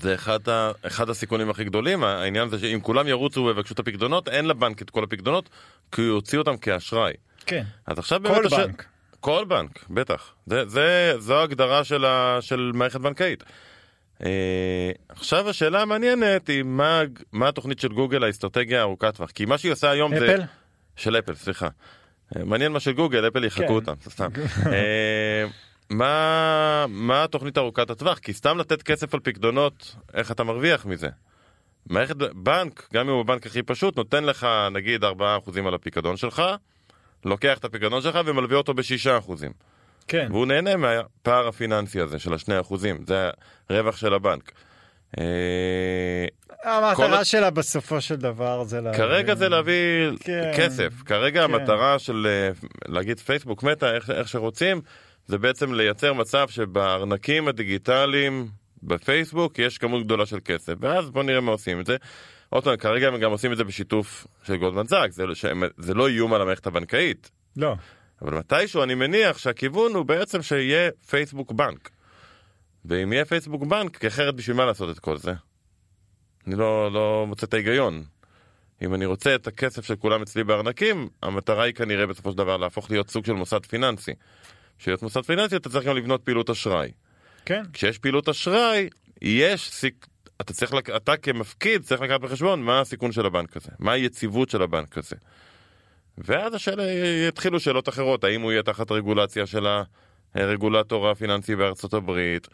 [0.00, 4.28] זה אחד, ה, אחד הסיכונים הכי גדולים, העניין זה שאם כולם ירוצו ויבקשו את הפקדונות,
[4.28, 5.48] אין לבנק את כל הפקדונות,
[5.92, 7.12] כי הוא יוציא אותם כאשראי.
[7.46, 7.62] כן.
[7.86, 8.52] אז עכשיו כל באמת...
[8.52, 8.80] בנק.
[8.80, 8.86] הש...
[9.20, 10.34] כל בנק, בטח.
[10.46, 13.44] זה, זה, זו ההגדרה של, ה, של מערכת בנקאית.
[14.24, 19.30] אה, עכשיו השאלה המעניינת היא מה, מה התוכנית של גוגל, האסטרטגיה הארוכת טווח.
[19.30, 20.36] כי מה שהיא עושה היום אפל?
[20.36, 20.44] זה...
[20.96, 21.68] של אפל, סליחה.
[22.36, 23.72] מעניין מה של גוגל, אפל יחקו כן.
[23.72, 24.28] אותם, סתם.
[24.72, 25.44] אה,
[25.90, 28.18] מה, מה התוכנית ארוכת הטווח?
[28.18, 31.08] כי סתם לתת כסף על פקדונות, איך אתה מרוויח מזה?
[31.86, 35.06] מערכת בנק, גם אם הוא הבנק הכי פשוט, נותן לך נגיד 4%
[35.66, 36.42] על הפיקדון שלך,
[37.24, 39.32] לוקח את הפיקדון שלך ומלווה אותו ב-6%.
[40.08, 40.26] כן.
[40.30, 42.74] והוא נהנה מהפער הפיננסי הזה של ה-2%,
[43.06, 43.30] זה
[43.70, 44.52] הרווח של הבנק.
[45.18, 46.26] אה,
[46.64, 48.80] המטרה כל- שלה בסופו של דבר זה...
[48.80, 51.54] לה- כרגע זה להביא כן, כסף, כרגע כן.
[51.54, 52.50] המטרה של אה,
[52.88, 54.80] להגיד פייסבוק מתה, איך, איך שרוצים,
[55.26, 58.48] זה בעצם לייצר מצב שבארנקים הדיגיטליים
[58.82, 61.96] בפייסבוק יש כמות גדולה של כסף, ואז בוא נראה מה עושים את זה.
[62.48, 65.34] עוד פעם, כרגע הם גם עושים את זה בשיתוף של גולדמן זאק, זה, לא-
[65.78, 67.74] זה לא איום על המערכת הבנקאית, לא.
[68.22, 71.90] אבל מתישהו אני מניח שהכיוון הוא בעצם שיהיה פייסבוק בנק.
[72.84, 75.32] ואם יהיה פייסבוק בנק, כי אחרת בשביל מה לעשות את כל זה?
[76.46, 78.04] אני לא, לא מוצא את ההיגיון.
[78.82, 82.56] אם אני רוצה את הכסף של כולם אצלי בארנקים, המטרה היא כנראה בסופו של דבר
[82.56, 84.12] להפוך להיות סוג של מוסד פיננסי.
[84.78, 86.90] בשביל להיות מוסד פיננסי אתה צריך גם לבנות פעילות אשראי.
[87.44, 87.62] כן.
[87.72, 88.88] כשיש פעילות אשראי,
[89.22, 90.06] יש סיק...
[90.40, 90.90] אתה צריך, לק...
[90.90, 95.16] אתה כמפקיד צריך לקחת בחשבון מה הסיכון של הבנק הזה, מה היציבות של הבנק הזה.
[96.18, 96.82] ואז השאלה,
[97.28, 99.66] יתחילו שאלות אחרות, האם הוא יהיה תחת רגולציה של
[100.34, 102.48] הרגולטור הפיננסי בארצות הברית,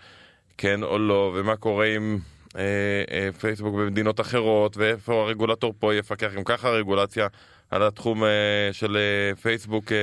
[0.58, 2.18] כן או לא, ומה קורה עם
[2.56, 2.62] אה,
[3.10, 7.26] אה, פייסבוק במדינות אחרות, ואיפה הרגולטור פה יפקח, גם ככה הרגולציה
[7.70, 9.96] על התחום אה, של אה, פייסבוק אה,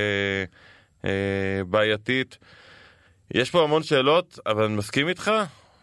[1.05, 2.37] אה, בעייתית.
[3.33, 5.31] יש פה המון שאלות, אבל אני מסכים איתך,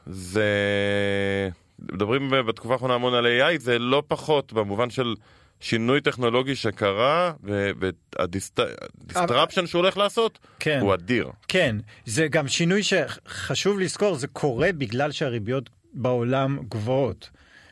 [0.06, 0.44] זה...
[1.78, 5.14] מדברים בתקופה האחרונה המון על AI, זה לא פחות במובן של
[5.64, 10.78] שינוי טכנולוגי שקרה, והדיסטרפשן שהוא הולך לעשות, כן.
[10.80, 11.28] הוא אדיר.
[11.48, 17.30] כן, זה גם שינוי שחשוב לזכור, זה קורה בגלל שהריביות בעולם גבוהות.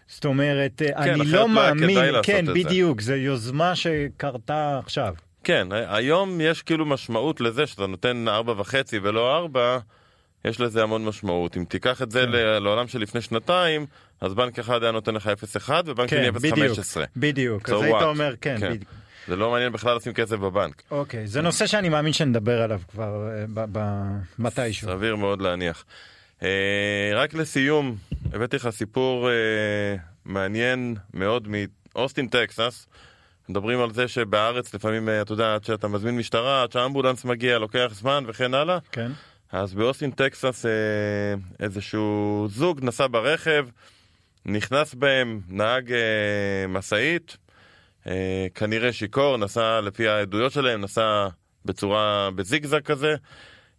[0.09, 2.45] זאת אומרת, אני אחרת לא לא מאמין, כן.
[2.55, 5.14] בדיוק, זו יוזמה שקרתה עכשיו.
[5.45, 9.78] כן, היום יש כאילו משמעות לזה שאתה נותן ארבע וחצי ולא ארבע,
[10.45, 11.57] יש לזה המון משמעות.
[11.57, 13.86] אם תיקח את זה ל- לעולם של לפני שנתיים,
[14.20, 17.01] אז בנק אחד היה נותן לך 0.1 ובנק שני כן, בדיוק, 0.15.
[17.16, 18.03] בדיוק, So אז היית?
[18.03, 18.70] אומר, כן, כן.
[18.72, 18.90] בדיוק.
[19.28, 20.82] זה לא מעניין בכלל לשים כסף בבנק.
[20.90, 23.28] אוקיי, זה נושא שאני מאמין שנדבר עליו כבר
[23.76, 23.84] אה,
[24.38, 24.88] מתישהו.
[24.88, 25.84] סביר מאוד להניח.
[26.43, 26.49] אה,
[27.14, 27.97] רק לסיום,
[28.32, 29.34] הבאתי לך סיפור אה,
[30.24, 31.49] מעניין מאוד
[31.95, 32.86] מאוסטין, טקסס.
[33.49, 37.90] מדברים על זה שבארץ לפעמים, אתה יודע, עד שאתה מזמין משטרה, עד שהאמבולנס מגיע, לוקח
[37.93, 38.78] זמן וכן הלאה.
[38.93, 39.12] כן,
[39.53, 43.66] אז באוסטין, טקסס, אה, איזשהו זוג נסע ברכב,
[44.46, 47.36] נכנס בהם נהג אה, משאית,
[48.07, 51.28] אה, כנראה שיכור, נסע לפי העדויות שלהם, נסע
[51.64, 53.14] בצורה, בזיגזג כזה,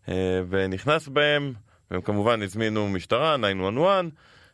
[0.09, 1.53] אה, ונכנס בהם,
[1.91, 4.01] והם כמובן הזמינו משטרה, 911,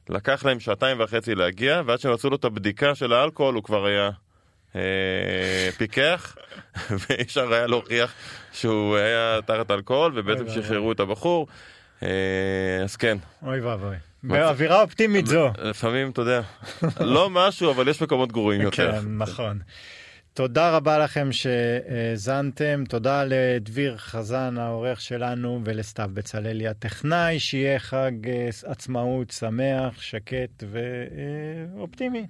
[0.09, 3.85] לקח להם שעתיים וחצי להגיע, ועד שהם עשו לו את הבדיקה של האלכוהול הוא כבר
[3.85, 4.09] היה
[5.77, 6.35] פיקח,
[6.99, 8.13] ואי אפשר היה להוכיח
[8.51, 10.49] שהוא היה תחת אלכוהול, ובעצם.
[10.49, 11.47] שחררו את הבחור.
[12.03, 13.95] אה, אז כן, אוי ואבוי.
[14.23, 15.51] באווירה אופטימית זו.
[15.57, 16.41] לפעמים, אתה יודע,
[16.99, 18.91] לא משהו, אבל יש מקומות גרועים יותר.
[18.91, 19.59] כן, נכון.
[20.33, 28.49] תודה רבה לכם שהאזנתם, תודה לדביר חזן העורך שלנו ולסתיו בצללי הטכנאי, שיהיה חג אה,
[28.65, 30.63] עצמאות שמח, שקט
[31.75, 32.25] ואופטימי.